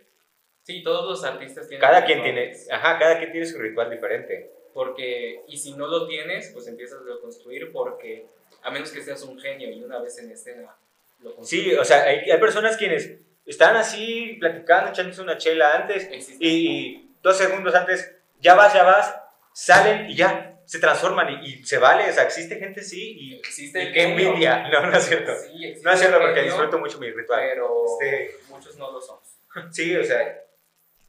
[0.70, 1.82] Sí, todos los artistas tienen.
[1.82, 4.52] Cada quien tiene, ajá, cada quien tiene su ritual diferente.
[4.72, 8.28] Porque, y si no lo tienes, pues empiezas a construir porque,
[8.62, 10.76] a menos que seas un genio y una vez en escena
[11.22, 11.80] lo Sí, construyes.
[11.80, 13.12] o sea, hay, hay personas quienes
[13.48, 16.46] están así platicando, echándose una chela antes Existe.
[16.46, 19.16] y dos segundos antes, ya vas, ya vas,
[19.54, 23.36] salen y ya, se transforman y, y se vale, o sea, existe gente sí y,
[23.40, 25.34] existe y qué envidia, no, no es cierto.
[25.36, 27.40] Sí, No es cierto porque genio, disfruto mucho mi ritual.
[27.42, 29.24] Pero Este- muchos no lo somos.
[29.72, 30.44] Sí, o sea,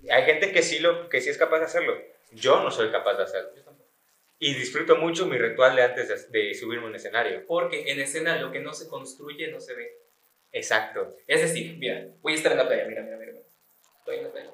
[0.09, 2.01] hay gente que sí, lo, que sí es capaz de hacerlo.
[2.33, 3.51] Yo no soy capaz de hacerlo.
[4.39, 7.45] Y disfruto mucho mi ritual de antes de, de subirme a un escenario.
[7.47, 9.99] Porque en escena lo que no se construye no se ve.
[10.53, 11.17] Exacto.
[11.27, 13.33] Es decir, mira, voy a estar en la playa, mira, mira, mira.
[13.33, 13.45] mira.
[13.99, 14.51] Estoy en la playa.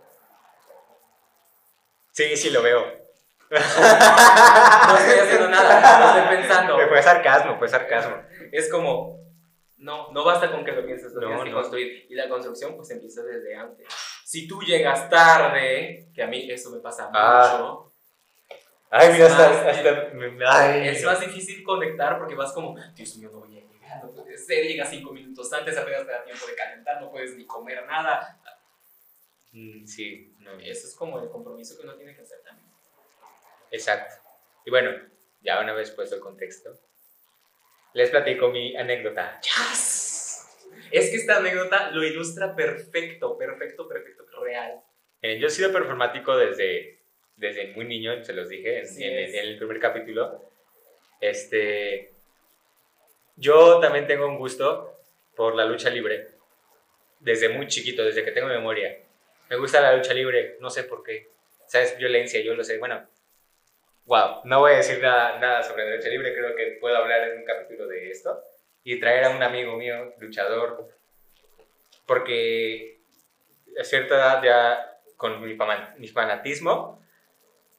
[2.12, 3.06] Sí, sí lo veo.
[3.50, 6.88] No estoy haciendo nada, no estoy pensando.
[6.88, 8.22] Fue sarcasmo, fue sarcasmo.
[8.52, 9.25] Es como,
[9.86, 11.56] no, no basta con que lo pienses, lo No, tienes que no.
[11.60, 12.06] construir.
[12.10, 13.86] Y la construcción pues empieza desde antes.
[14.24, 17.56] Si tú llegas tarde, que a mí eso me pasa Ah.
[17.58, 17.92] mucho,
[18.90, 20.12] Ay, mira, hasta, hasta-
[20.48, 24.10] ay, es más difícil conectar porque vas como, Dios mío, no voy a llegar, no
[24.12, 27.44] puede ser, llegas cinco minutos antes, apenas te da tiempo de calentar, no puedes ni
[27.46, 28.38] comer nada.
[29.52, 32.70] Mm, Sí, no, Eso es como el compromiso que uno tiene que hacer también.
[33.70, 34.14] exacto.
[34.64, 34.90] Y bueno,
[35.40, 36.70] ya una vez puesto el contexto,
[37.96, 39.40] les platico mi anécdota.
[40.90, 44.80] Es que esta anécdota lo ilustra perfecto, perfecto, perfecto, real.
[45.22, 47.00] Eh, yo he sido performático desde,
[47.36, 50.50] desde muy niño, se los dije en, en- en el primer capítulo.
[51.20, 52.12] Este,
[53.36, 54.92] yo también tengo un gusto
[55.34, 56.28] por la lucha libre,
[57.20, 58.96] desde muy chiquito, desde que tengo memoria.
[59.48, 61.30] Me gusta la lucha libre, no sé por qué.
[61.66, 61.96] ¿Sabes?
[61.98, 62.78] Violencia, yo lo sé.
[62.78, 63.08] Bueno,
[64.06, 67.38] wow, no voy a decir nada, nada sobre lucha libre, creo que puedo hablar en
[67.38, 68.42] un capítulo de esto.
[68.84, 70.88] Y traer a un amigo mío, luchador,
[72.06, 73.00] porque
[73.78, 75.56] a cierta edad ya con mi,
[75.98, 77.02] mi fanatismo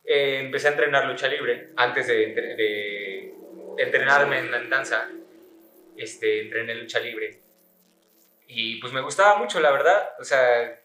[0.04, 3.34] eh, empecé a entrenar lucha libre antes de, de
[3.78, 5.10] entrenarme en la danza.
[5.96, 7.40] Este, entrené lucha libre.
[8.48, 10.10] Y pues me gustaba mucho la verdad.
[10.20, 10.78] O sea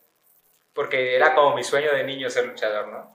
[0.74, 3.11] porque era como mi sueño de niño ser luchador no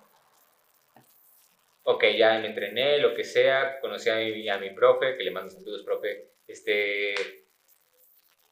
[1.88, 5.32] ok ya me entrené lo que sea conocí a mi, a mi profe que le
[5.32, 7.14] mando saludos profe este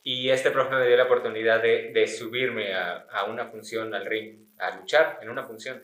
[0.08, 4.06] y este profe me dio la oportunidad de, de subirme a, a una función al
[4.06, 5.84] ring, a luchar en una función.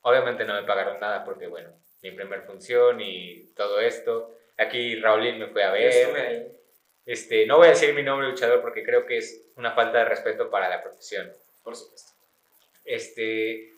[0.00, 1.68] Obviamente no me pagaron nada porque, bueno,
[2.02, 4.34] mi primer función y todo esto.
[4.56, 6.50] Aquí Raulín me fue a ver.
[7.04, 10.04] Este, no voy a decir mi nombre luchador porque creo que es una falta de
[10.06, 11.30] respeto para la profesión.
[11.62, 12.12] Por supuesto.
[12.86, 13.70] Este,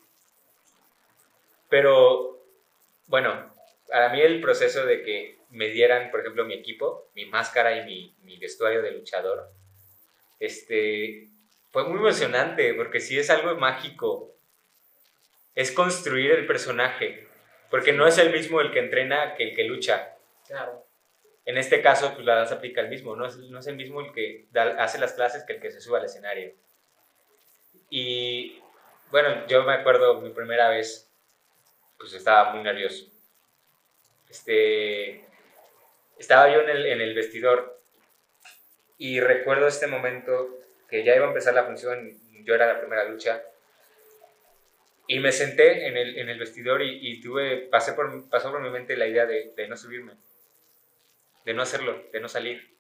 [1.70, 2.44] pero,
[3.06, 3.54] bueno,
[3.88, 7.86] para mí el proceso de que me dieran, por ejemplo, mi equipo, mi máscara y
[7.86, 9.50] mi, mi vestuario de luchador,
[10.38, 11.28] este,
[11.70, 14.34] fue muy emocionante porque sí es algo mágico.
[15.54, 17.28] Es construir el personaje,
[17.70, 20.16] porque no es el mismo el que entrena que el que lucha.
[20.46, 20.86] Claro.
[21.44, 24.00] En este caso, pues la danza aplica el mismo, no es, no es el mismo
[24.00, 24.48] el que
[24.78, 26.54] hace las clases que el que se sube al escenario.
[27.88, 28.60] Y
[29.10, 31.09] bueno, yo me acuerdo mi primera vez,
[32.01, 33.07] pues estaba muy nervioso.
[34.28, 35.26] Este,
[36.18, 37.78] estaba yo en el, en el vestidor
[38.96, 40.48] y recuerdo este momento
[40.88, 42.11] que ya iba a empezar la función,
[42.42, 43.42] yo era la primera lucha,
[45.07, 48.61] y me senté en el, en el vestidor y, y, tuve, pasé por, pasó por
[48.61, 50.14] mi mente la idea de, de no subirme,
[51.44, 52.76] de no hacerlo, de no salir.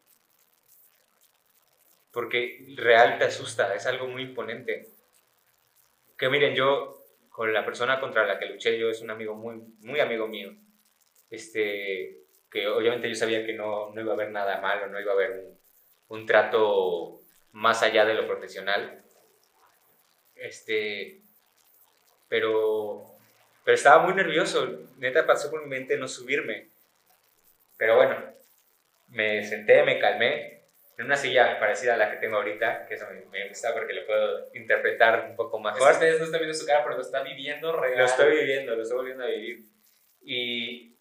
[2.12, 4.88] Porque real te asusta, es algo muy imponente.
[6.16, 6.99] Que miren, yo
[7.30, 10.54] con la persona contra la que luché, yo es un amigo muy, muy amigo mío.
[11.30, 12.18] Este,
[12.50, 15.14] que obviamente yo sabía que no, no iba a haber nada malo, no iba a
[15.14, 15.58] haber un,
[16.08, 17.20] un trato
[17.52, 19.02] más allá de lo profesional.
[20.34, 21.22] Este,
[22.28, 23.04] pero,
[23.64, 24.80] pero estaba muy nervioso.
[24.98, 26.68] Neta pasó por mi mente no subirme.
[27.78, 28.16] Pero bueno,
[29.08, 30.59] me senté, me calmé
[31.00, 34.04] en una silla parecida a la que tengo ahorita, que eso me, gusta porque lo
[34.04, 35.92] puedo interpretar un poco mejor.
[35.92, 37.96] ustedes no están viendo su cara, pero lo está viviendo real.
[37.96, 39.64] Lo estoy viviendo, lo estoy volviendo a vivir.
[40.20, 40.94] Y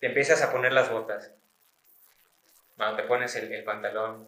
[0.00, 1.30] te empiezas a poner las botas.
[2.78, 4.26] Cuando te pones el, el pantalón,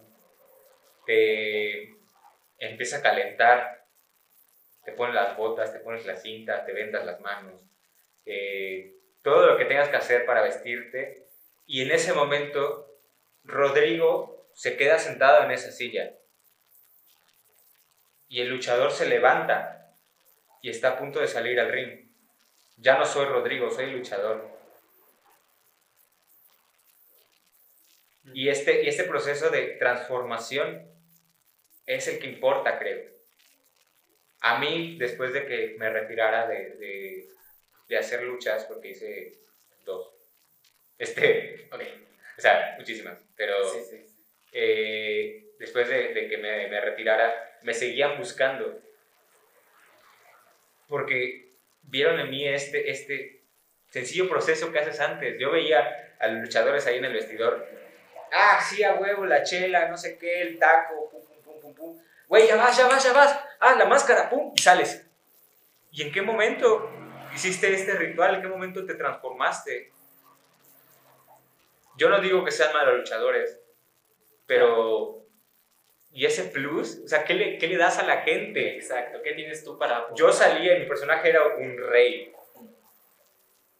[1.07, 1.95] te
[2.59, 3.87] empieza a calentar,
[4.85, 7.59] te pones las botas, te pones la cinta, te vendas las manos,
[8.27, 11.25] eh, todo lo que tengas que hacer para vestirte.
[11.65, 12.90] Y en ese momento,
[13.43, 16.13] Rodrigo se queda sentado en esa silla.
[18.27, 19.95] Y el luchador se levanta
[20.61, 22.09] y está a punto de salir al ring.
[22.77, 24.49] Ya no soy Rodrigo, soy luchador.
[28.33, 30.87] Y este, y este proceso de transformación
[31.85, 33.11] es el que importa, creo.
[34.41, 37.27] A mí, después de que me retirara de,
[37.87, 39.33] de, hacer luchas, porque hice
[39.83, 40.13] dos,
[40.97, 41.69] este,
[42.41, 43.53] o sea, muchísimas, pero
[44.51, 47.31] eh, después de, de que me, me, retirara,
[47.61, 48.81] me seguían buscando,
[50.87, 51.51] porque
[51.83, 53.43] vieron en mí este, este
[53.91, 55.37] sencillo proceso que haces antes.
[55.39, 57.63] Yo veía a los luchadores ahí en el vestidor,
[58.33, 61.11] ah, sí, a huevo, la chela, no sé qué, el taco,
[62.27, 63.39] Güey, ya vas, ya vas, ya vas.
[63.59, 65.05] Ah, la máscara, pum, y sales.
[65.91, 66.89] ¿Y en qué momento
[67.35, 68.33] hiciste este ritual?
[68.33, 69.91] ¿En qué momento te transformaste?
[71.97, 73.59] Yo no digo que sean malos luchadores,
[74.45, 75.17] pero...
[76.13, 76.99] ¿Y ese plus?
[77.05, 78.75] O sea, ¿qué le, qué le das a la gente?
[78.75, 80.07] Exacto, ¿qué tienes tú para...?
[80.13, 82.33] Yo salía, mi personaje era un rey.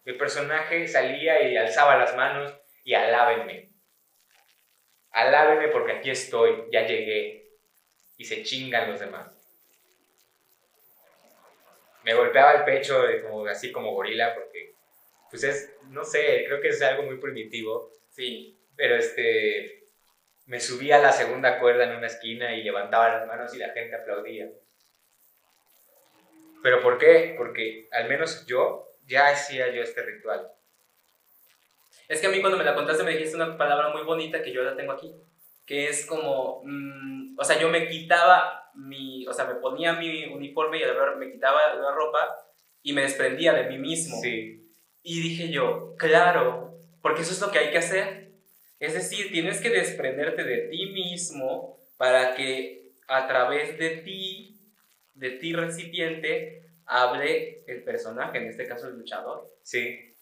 [0.05, 2.53] Mi personaje salía y alzaba las manos
[2.83, 3.69] y alábenme.
[5.11, 7.51] Alábenme porque aquí estoy, ya llegué
[8.17, 9.37] y se chingan los demás.
[12.03, 14.73] Me golpeaba el pecho como, así como gorila porque,
[15.29, 17.91] pues es, no sé, creo que es algo muy primitivo.
[18.11, 18.57] Sí.
[18.75, 19.89] Pero este,
[20.45, 23.69] me subía a la segunda cuerda en una esquina y levantaba las manos y la
[23.69, 24.49] gente aplaudía.
[26.63, 27.33] ¿Pero por qué?
[27.37, 30.51] Porque al menos yo ya hacía yo este ritual.
[32.07, 34.51] Es que a mí cuando me la contaste me dijiste una palabra muy bonita que
[34.51, 35.13] yo la tengo aquí
[35.71, 40.25] que es como, mm, o sea, yo me quitaba mi, o sea, me ponía mi
[40.25, 42.27] uniforme y ver me quitaba la ropa
[42.83, 44.19] y me desprendía de mí mismo.
[44.21, 44.69] Sí.
[45.01, 48.31] Y dije yo, claro, porque eso es lo que hay que hacer.
[48.79, 54.59] Es decir, tienes que desprenderte de ti mismo para que a través de ti,
[55.13, 59.47] de ti recipiente, hable el personaje, en este caso el luchador.
[59.63, 60.13] Sí.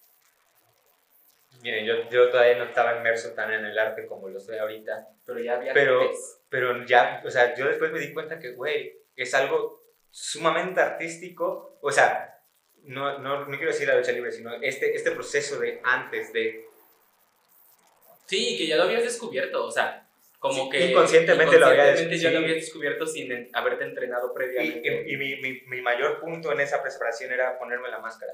[1.62, 5.08] Miren, yo, yo todavía no estaba inmerso tan en el arte como lo estoy ahorita.
[5.26, 6.10] Pero ya había pero,
[6.50, 11.78] pero ya, o sea, yo después me di cuenta que, güey, es algo sumamente artístico.
[11.82, 12.40] O sea,
[12.84, 16.66] no, no, no quiero decir la lucha libre, sino este, este proceso de antes de...
[18.30, 20.08] Sí, que ya lo habías descubierto, o sea,
[20.38, 20.92] como que...
[20.92, 22.24] Inconscientemente, lo había descubierto.
[22.24, 25.04] ya lo habías descubierto sin haberte entrenado previamente.
[25.08, 28.34] Y, y, mi, mi, mi mayor punto en esa preparación era ponerme la máscara.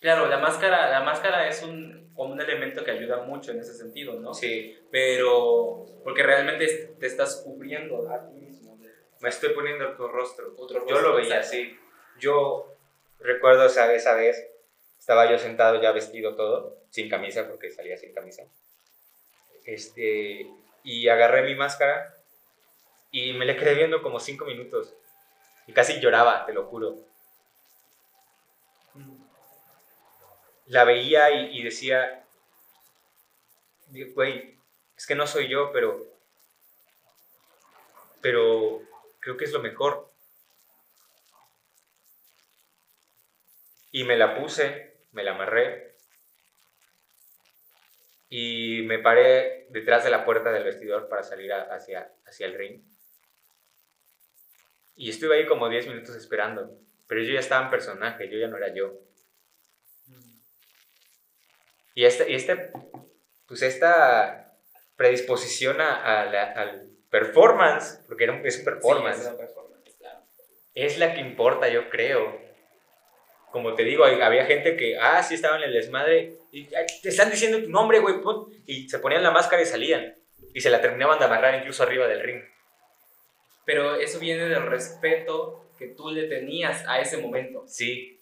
[0.00, 4.18] Claro, la máscara, la máscara es un, un elemento que ayuda mucho en ese sentido,
[4.18, 4.32] ¿no?
[4.32, 4.78] Sí.
[4.90, 8.78] Pero, porque realmente te estás cubriendo a ti mismo.
[9.20, 10.54] Me estoy poniendo otro rostro.
[10.56, 11.78] Otro Yo lo veía así.
[12.18, 12.74] Yo
[13.20, 14.42] recuerdo esa, esa vez,
[15.12, 18.44] estaba yo sentado ya vestido todo, sin camisa, porque salía sin camisa.
[19.64, 20.46] Este,
[20.82, 22.16] y agarré mi máscara
[23.10, 24.94] y me le quedé viendo como cinco minutos.
[25.66, 26.96] Y casi lloraba, te lo juro
[30.66, 32.24] la veía y, y decía,
[34.14, 34.58] güey,
[34.96, 36.06] es que no soy yo, pero,
[38.22, 38.80] pero
[39.20, 40.10] creo que es lo mejor.
[43.90, 45.96] Y me la puse, me la amarré
[48.28, 52.82] y me paré detrás de la puerta del vestidor para salir hacia, hacia el ring.
[54.96, 58.48] Y estuve ahí como 10 minutos esperando, pero yo ya estaba en personaje, yo ya
[58.48, 58.98] no era yo.
[61.94, 62.72] Y este, este
[63.46, 64.56] pues esta
[64.96, 69.30] predisposición a, al performance, porque era, es un performance,
[70.74, 72.40] es la que importa, yo creo
[73.52, 77.30] como te digo, había gente que, ah, sí estaba en el desmadre, y te están
[77.30, 78.16] diciendo tu nombre, güey,
[78.66, 80.16] y se ponían la máscara y salían,
[80.54, 82.42] y se la terminaban de amarrar incluso arriba del ring.
[83.64, 87.64] Pero eso viene del respeto que tú le tenías a ese momento.
[87.66, 88.20] Sí.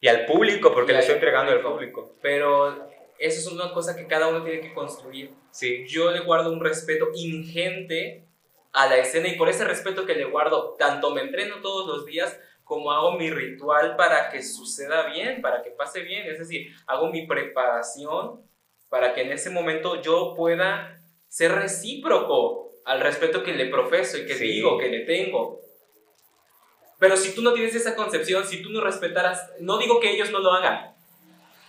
[0.00, 2.16] Y al público, porque le estoy entregando al público.
[2.20, 5.30] Pero eso es una cosa que cada uno tiene que construir.
[5.50, 5.86] Sí.
[5.86, 8.24] Yo le guardo un respeto ingente
[8.72, 12.06] a la escena y por ese respeto que le guardo, tanto me entreno todos los
[12.06, 16.26] días, como hago mi ritual para que suceda bien, para que pase bien.
[16.26, 18.42] Es decir, hago mi preparación
[18.88, 20.98] para que en ese momento yo pueda
[21.28, 25.60] ser recíproco al respeto que le profeso y que digo, que le tengo.
[26.98, 30.30] Pero si tú no tienes esa concepción, si tú no respetaras, no digo que ellos
[30.30, 30.94] no lo hagan.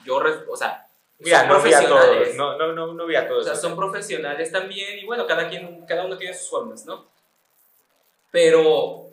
[0.05, 0.87] Yo, o sea,
[1.23, 2.35] son profesionales.
[2.35, 3.41] No, no, no, no vi a todos.
[3.41, 7.09] O sea, son profesionales también y bueno, cada, quien, cada uno tiene sus formas, ¿no?
[8.31, 9.09] Pero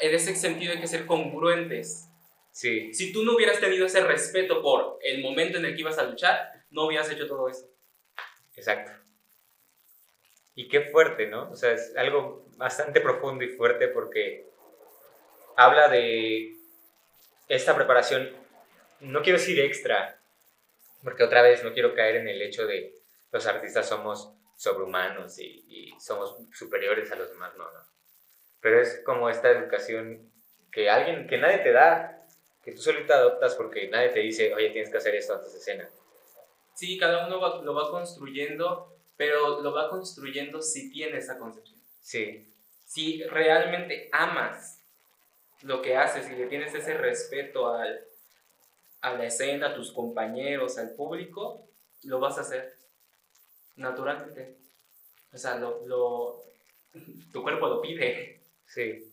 [0.00, 2.08] en ese sentido hay que ser congruentes.
[2.50, 2.92] Sí.
[2.92, 6.04] Si tú no hubieras tenido ese respeto por el momento en el que ibas a
[6.04, 7.68] luchar, no hubieras hecho todo eso.
[8.56, 8.92] Exacto.
[10.54, 11.50] Y qué fuerte, ¿no?
[11.50, 14.46] O sea, es algo bastante profundo y fuerte porque
[15.56, 16.56] habla de
[17.46, 18.30] esta preparación,
[19.00, 20.20] no quiero decir extra,
[21.04, 22.94] porque otra vez no quiero caer en el hecho de
[23.30, 27.97] los artistas somos sobrehumanos y, y somos superiores a los demás, no, no
[28.60, 30.30] pero es como esta educación
[30.70, 32.26] que alguien, que nadie te da,
[32.62, 35.60] que tú solito adoptas porque nadie te dice, oye, tienes que hacer esto antes de
[35.60, 35.88] cena.
[36.74, 41.78] Sí, cada uno lo va construyendo, pero lo va construyendo si tiene esa concepción.
[42.00, 42.46] Sí.
[42.86, 44.80] Si realmente amas
[45.62, 48.04] lo que haces y le tienes ese respeto al,
[49.00, 51.68] a la escena, a tus compañeros, al público,
[52.04, 52.76] lo vas a hacer
[53.76, 54.56] naturalmente.
[55.32, 56.44] O sea, lo, lo,
[57.32, 58.37] tu cuerpo lo pide.
[58.68, 59.10] Sí.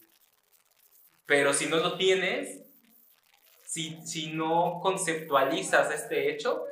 [1.25, 2.61] Pero si no lo tienes,
[3.63, 6.65] si, si no conceptualizas este hecho,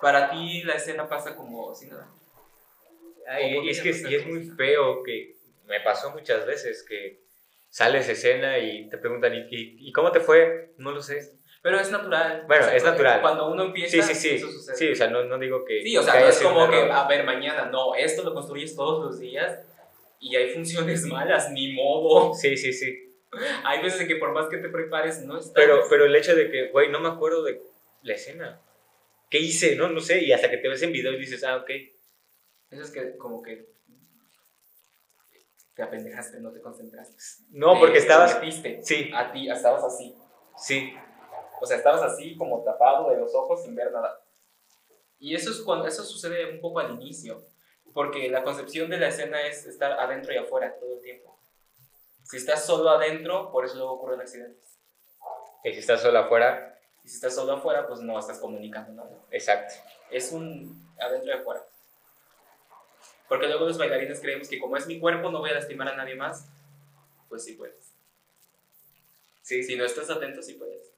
[0.00, 2.08] para ti la escena pasa como si nada.
[3.42, 5.36] y es que y es muy feo que
[5.66, 7.20] me pasó muchas veces que
[7.68, 10.72] sales escena y te preguntan, ¿y, y, cómo te fue?
[10.78, 11.34] No lo sé.
[11.60, 12.44] Pero es natural.
[12.46, 13.20] Bueno, es natural.
[13.20, 14.34] Cuando uno empieza, sí, sí, sí.
[14.36, 14.76] eso sucede.
[14.76, 15.82] Sí, o sea, no, no digo que.
[15.82, 19.04] Sí, o sea, no es como que, a ver, mañana, no, esto lo construyes todos
[19.04, 19.58] los días
[20.20, 22.34] y hay funciones malas, ni modo.
[22.34, 23.16] Sí, sí, sí.
[23.64, 25.52] Hay veces en que por más que te prepares, no está.
[25.54, 27.62] Pero, pero el hecho de que, güey, no me acuerdo de
[28.02, 28.60] la escena.
[29.30, 29.76] ¿Qué hice?
[29.76, 30.24] No, no sé.
[30.24, 31.70] Y hasta que te ves en video y dices, ah, ok.
[32.70, 33.68] Eso es que como que
[35.74, 37.16] te apendejaste, no te concentraste.
[37.50, 38.40] No, porque estabas...
[38.82, 39.10] Sí.
[39.14, 40.14] A ti, estabas así.
[40.56, 40.92] Sí.
[41.60, 44.20] O sea, estabas así como tapado de los ojos sin ver nada.
[45.20, 47.42] Y eso es cuando eso sucede un poco al inicio
[47.98, 51.36] porque la concepción de la escena es estar adentro y afuera todo el tiempo.
[52.22, 54.78] Si estás solo adentro, por eso luego ocurren accidentes.
[55.64, 56.78] Y si estás solo afuera.
[57.02, 59.18] Y si estás solo afuera, pues no estás comunicando nada.
[59.32, 59.74] Exacto.
[60.12, 61.66] Es un adentro y afuera.
[63.28, 65.96] Porque luego los bailarines creemos que como es mi cuerpo, no voy a lastimar a
[65.96, 66.46] nadie más.
[67.28, 67.94] Pues sí puedes.
[69.42, 69.64] Sí.
[69.64, 70.92] Si no estás atento, sí puedes.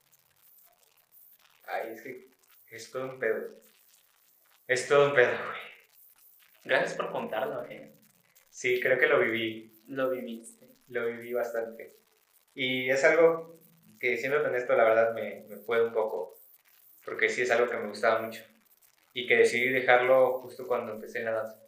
[1.67, 2.29] Ay, es que
[2.73, 3.55] es todo un pedo.
[4.69, 5.71] Es todo un pedo, güey.
[6.65, 7.93] Gracias por contarlo, ¿eh?
[8.51, 9.83] Sí, creo que lo viví.
[9.87, 10.69] Lo viviste.
[10.89, 11.97] Lo viví bastante.
[12.55, 13.59] Y es algo
[13.99, 16.39] que, siendo honesto, la verdad me, me fue un poco.
[17.05, 18.43] Porque sí es algo que me gustaba mucho.
[19.15, 21.59] Y que decidí dejarlo justo cuando empecé en la danza.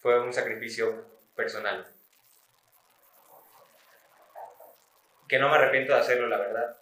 [0.00, 1.86] Fue un sacrificio personal.
[5.28, 6.78] Que no me arrepiento de hacerlo, la verdad.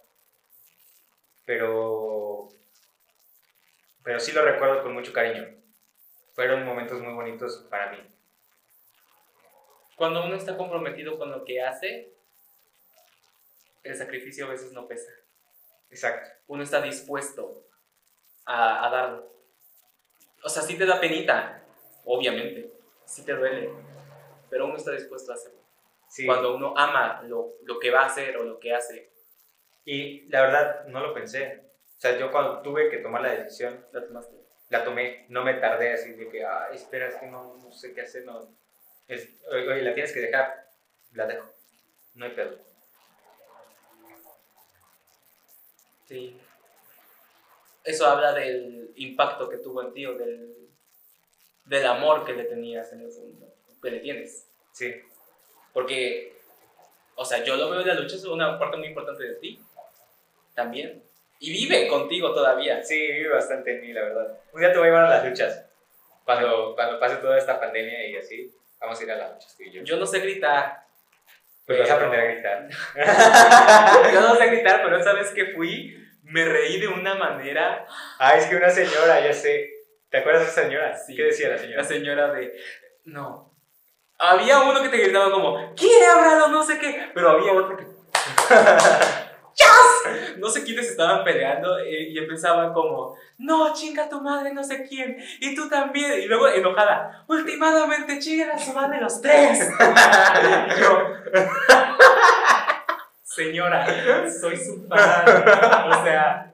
[1.45, 2.49] Pero.
[4.05, 5.62] Pero sí lo recuerdo con mucho cariño
[6.33, 7.99] fueron momentos muy bonitos para mí.
[9.97, 12.13] Cuando uno está comprometido con lo que hace,
[13.83, 15.11] el sacrificio a veces no pesa.
[15.91, 16.31] Exacto.
[16.47, 17.67] Uno está dispuesto
[18.47, 19.31] a, darlo.
[20.43, 21.63] O sea, sí te da penita,
[22.05, 22.73] obviamente,
[23.05, 23.71] sí te duele,
[24.51, 25.61] pero uno está dispuesto a hacerlo.
[26.27, 29.13] Cuando uno ama lo, lo que va a hacer o lo que hace.
[29.85, 31.65] Y la verdad, no lo pensé.
[31.97, 34.42] O sea, yo cuando tuve que tomar la decisión, La tomaste.
[34.73, 37.93] La tomé, no me tardé así de que, ay, espera, es que no, no sé
[37.93, 38.49] qué hacer, no.
[39.07, 40.67] Es, oye, oye, la tienes que dejar,
[41.13, 41.47] la dejo,
[42.15, 42.59] no hay pedo.
[46.07, 46.41] Sí.
[47.85, 50.71] Eso habla del impacto que tuvo en ti o del,
[51.67, 54.49] del amor que le tenías en el fondo, que le tienes.
[54.73, 54.91] Sí,
[55.75, 56.41] Porque,
[57.15, 59.61] o sea, yo lo veo en la lucha, es una parte muy importante de ti.
[60.55, 61.03] También.
[61.43, 62.83] Y vive contigo todavía.
[62.85, 64.39] sí, vive bastante en mí, la verdad.
[64.53, 65.65] Un día te voy a llevar a las luchas,
[66.25, 69.65] cuando, cuando pase toda esta pandemia y así, vamos a ir a las luchas tú
[69.65, 69.83] y yo.
[69.83, 70.85] Yo no sé gritar.
[71.67, 72.69] Pues vas a pero- aprender a gritar.
[74.13, 77.87] Yo no sé gritar, pero esa vez que fui, me reí de una manera.
[78.19, 79.71] Ah, es que una señora, ya sé.
[80.11, 80.97] ¿Te acuerdas de esa señora?
[80.97, 81.15] Sí.
[81.17, 81.85] ¿Qué decía la La señora?
[81.85, 82.53] señora de.
[83.05, 83.53] No.
[84.19, 87.11] Había uno que te gritaba como, quiébralo, no sé qué.
[87.15, 87.85] Pero había otro que.
[90.39, 94.87] No sé quiénes estaban peleando eh, y empezaban como, no, chinga tu madre, no sé
[94.89, 95.17] quién.
[95.41, 96.21] Y tú también.
[96.21, 99.71] Y luego enojada, últimamente chingan a su madre los tres.
[100.77, 101.09] y yo.
[103.23, 103.87] Señora,
[104.31, 105.25] soy su fan.
[105.91, 106.53] O sea,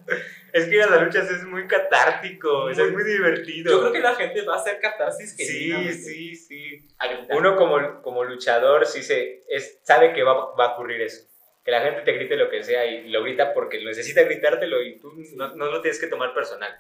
[0.52, 3.72] Es que ir a las luchas es muy catártico, o sea, es muy divertido.
[3.72, 5.92] yo creo que la gente va a hacer catarsis Sí, genuinamente.
[5.94, 6.86] sí, sí.
[7.00, 7.36] Gritar.
[7.36, 11.26] Uno como, como luchador sí se, es, sabe que va, va a ocurrir eso.
[11.68, 14.98] Que la gente te grite lo que sea y lo grita porque necesita gritártelo y
[14.98, 16.74] tú no, no lo tienes que tomar personal.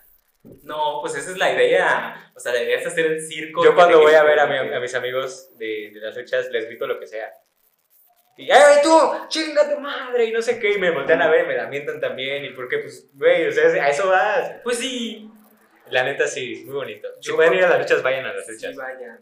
[0.62, 2.32] No, pues esa es la idea.
[2.34, 3.62] O sea, la idea es hacer el circo.
[3.62, 6.64] Yo cuando voy a ver a, mi- a mis amigos de, de las luchas les
[6.68, 7.30] grito lo que sea.
[8.38, 8.98] Y, ¡ay, tú!
[9.28, 10.24] ¡Chinga tu madre!
[10.24, 10.72] Y no sé qué.
[10.72, 12.46] Y me voltean a ver, me lamentan también.
[12.46, 14.52] Y porque, pues, güey, o sea, a eso vas.
[14.64, 15.30] Pues sí.
[15.90, 17.08] La neta, sí, es muy bonito.
[17.20, 18.74] Si Yo pueden ir a las luchas, vayan a las Sí, luchas.
[18.74, 19.20] vayan.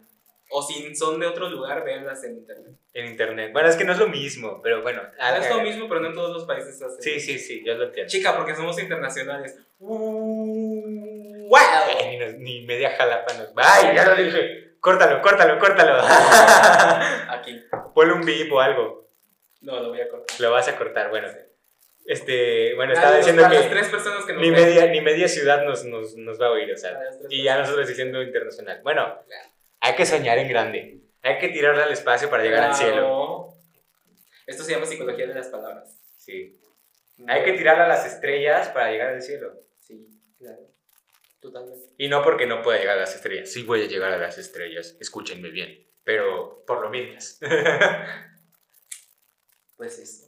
[0.49, 2.73] O si son de otro lugar, véanlas en internet.
[2.93, 3.51] En internet.
[3.51, 5.01] Bueno, es que no es lo mismo, pero bueno.
[5.03, 7.01] No es lo mismo, pero no en todos los países se hace.
[7.01, 8.09] Sí, sí, sí, yo lo entiendo.
[8.09, 9.57] Chica, porque somos internacionales.
[9.79, 12.33] Uh, Ay, ¡Wow!
[12.43, 13.53] ni, ni media jalapa nos.
[13.57, 14.77] ¡Ay, ya lo dije!
[14.79, 16.01] Córtalo, córtalo, córtalo.
[17.29, 17.61] Aquí.
[17.93, 19.09] Ponle un beep o algo.
[19.61, 20.39] No, lo voy a cortar.
[20.39, 21.27] Lo vas a cortar, bueno.
[22.05, 25.83] Este, bueno, estaba diciendo que tres personas que nos ni media, ni media ciudad nos,
[25.83, 26.97] nos, nos va a oír, o sea.
[27.29, 28.79] Y ya nosotros diciendo internacional.
[28.81, 29.19] Bueno,
[29.79, 31.01] hay que soñar en grande.
[31.21, 33.53] Hay que tirarle al espacio para llegar al cielo.
[34.45, 35.99] Esto se llama psicología de las palabras.
[36.17, 36.59] Sí.
[37.27, 39.53] Hay que tirarle a las estrellas para llegar al cielo.
[39.79, 40.07] Sí,
[40.37, 40.59] claro.
[41.39, 41.89] Totalmente.
[41.97, 43.51] Y no porque no pueda llegar a las estrellas.
[43.51, 44.95] Sí voy a llegar a las estrellas.
[44.99, 45.87] Escúchenme bien.
[46.03, 47.39] Pero por lo mientras.
[49.77, 50.25] Pues eso.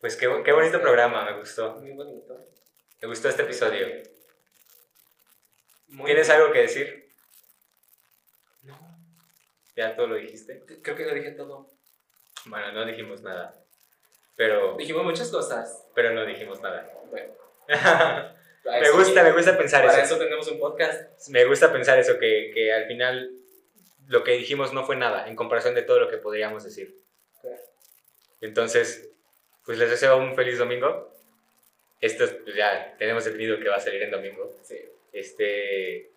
[0.00, 1.76] Pues qué, qué bonito programa, me gustó.
[1.76, 2.36] Muy bonito.
[3.00, 3.86] Me gustó este episodio.
[5.86, 6.40] Muy ¿Tienes bien.
[6.40, 7.05] algo que decir?
[9.76, 10.64] Ya todo lo dijiste.
[10.82, 11.68] Creo que lo dije todo.
[12.46, 13.54] Bueno, no dijimos nada.
[14.36, 15.86] Pero, Dijimos muchas cosas.
[15.94, 16.90] pero no dijimos nada.
[17.10, 17.32] Bueno.
[18.64, 20.14] me gusta, me gusta pensar Para eso.
[20.14, 21.28] eso tenemos un podcast.
[21.28, 23.30] Me gusta pensar eso, que, que al final
[24.08, 26.96] lo que dijimos no fue nada en comparación de todo lo que podríamos decir.
[27.40, 27.56] Claro.
[28.40, 29.10] Entonces,
[29.64, 31.12] pues les deseo un feliz domingo.
[32.00, 34.54] Esto es, pues ya tenemos definido que va a salir en domingo.
[34.62, 34.78] Sí.
[35.12, 36.12] Este.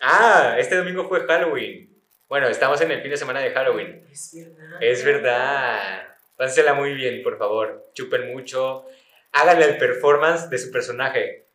[0.00, 1.93] Ah, este domingo fue Halloween.
[2.34, 4.08] Bueno, estamos en el fin de semana de Halloween.
[4.10, 4.82] Es verdad.
[4.82, 6.02] Es verdad.
[6.36, 7.92] Pásensela muy bien, por favor.
[7.94, 8.86] Chupen mucho.
[9.30, 11.46] Háganle el performance de su personaje.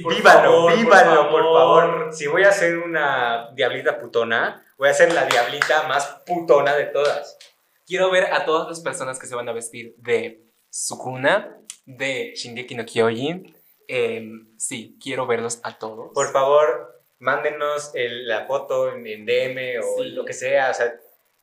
[0.00, 1.90] por vívalo, favor, por vívalo, por favor.
[1.90, 2.14] favor.
[2.14, 6.84] Si voy a hacer una diablita putona, voy a ser la diablita más putona de
[6.84, 7.36] todas.
[7.84, 12.76] Quiero ver a todas las personas que se van a vestir de Sukuna, de Shingeki
[12.76, 13.52] no Kyojin.
[13.88, 16.12] Em, sí, quiero verlos a todos.
[16.14, 20.10] Por favor, mándenos el- la foto en, en DM o Sí.
[20.10, 20.70] lo que sea.
[20.70, 20.94] O sea,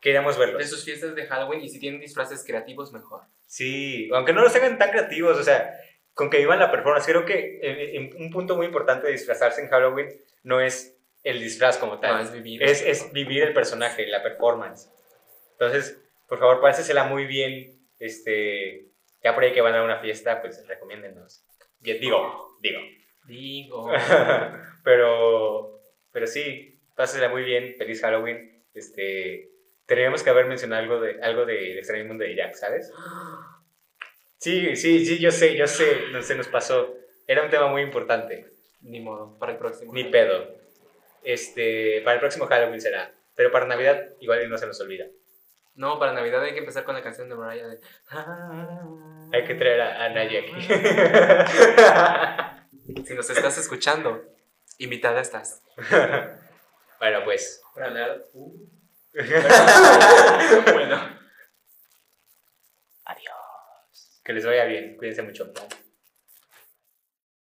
[0.01, 0.59] queremos verlos.
[0.59, 3.21] de sus fiestas de Halloween y si tienen disfraces creativos, mejor.
[3.47, 5.73] Sí, aunque no los tengan tan creativos, o sea,
[6.13, 7.05] con que vivan la performance.
[7.05, 10.09] Creo que eh, eh, un punto muy importante de disfrazarse en Halloween
[10.43, 12.61] no es el disfraz como tal, No, es vivir.
[12.63, 14.89] es, es vivir el personaje, la performance.
[15.53, 17.79] Entonces, por favor, pásesela muy bien.
[17.99, 18.87] Este,
[19.23, 21.43] ya por ahí que van a una fiesta, pues recomiéndennos.
[21.81, 22.79] Y- Digo, digo.
[23.25, 23.91] Digo.
[24.85, 25.81] pero,
[26.11, 27.75] pero sí, pásesela muy bien.
[27.77, 28.63] Feliz Halloween.
[28.73, 29.49] Este,
[29.85, 32.93] tendríamos que haber mencionado algo de algo de Extraño Mundo de Jack, ¿sabes?
[34.37, 36.93] Sí, sí, sí, yo sé, yo sé, no se nos pasó.
[37.27, 38.45] Era un tema muy importante.
[38.81, 39.91] Ni modo, para el próximo.
[39.91, 40.47] Ni pedo.
[41.23, 43.11] Este, para el próximo Halloween será.
[43.35, 45.07] Pero para Navidad igual no se nos olvida.
[45.73, 47.79] No, para Navidad hay que empezar con la canción de Mariah de...
[49.33, 50.53] Hay que traer a, a Nadia aquí.
[53.03, 54.23] Si nos estás escuchando,
[54.77, 55.61] invitada estás.
[56.99, 57.61] bueno, pues.
[57.73, 58.25] Para hablar...
[58.33, 58.69] Uh.
[60.73, 61.19] bueno.
[63.05, 64.21] Adiós.
[64.23, 64.97] Que les vaya bien.
[64.97, 65.53] Cuídense mucho.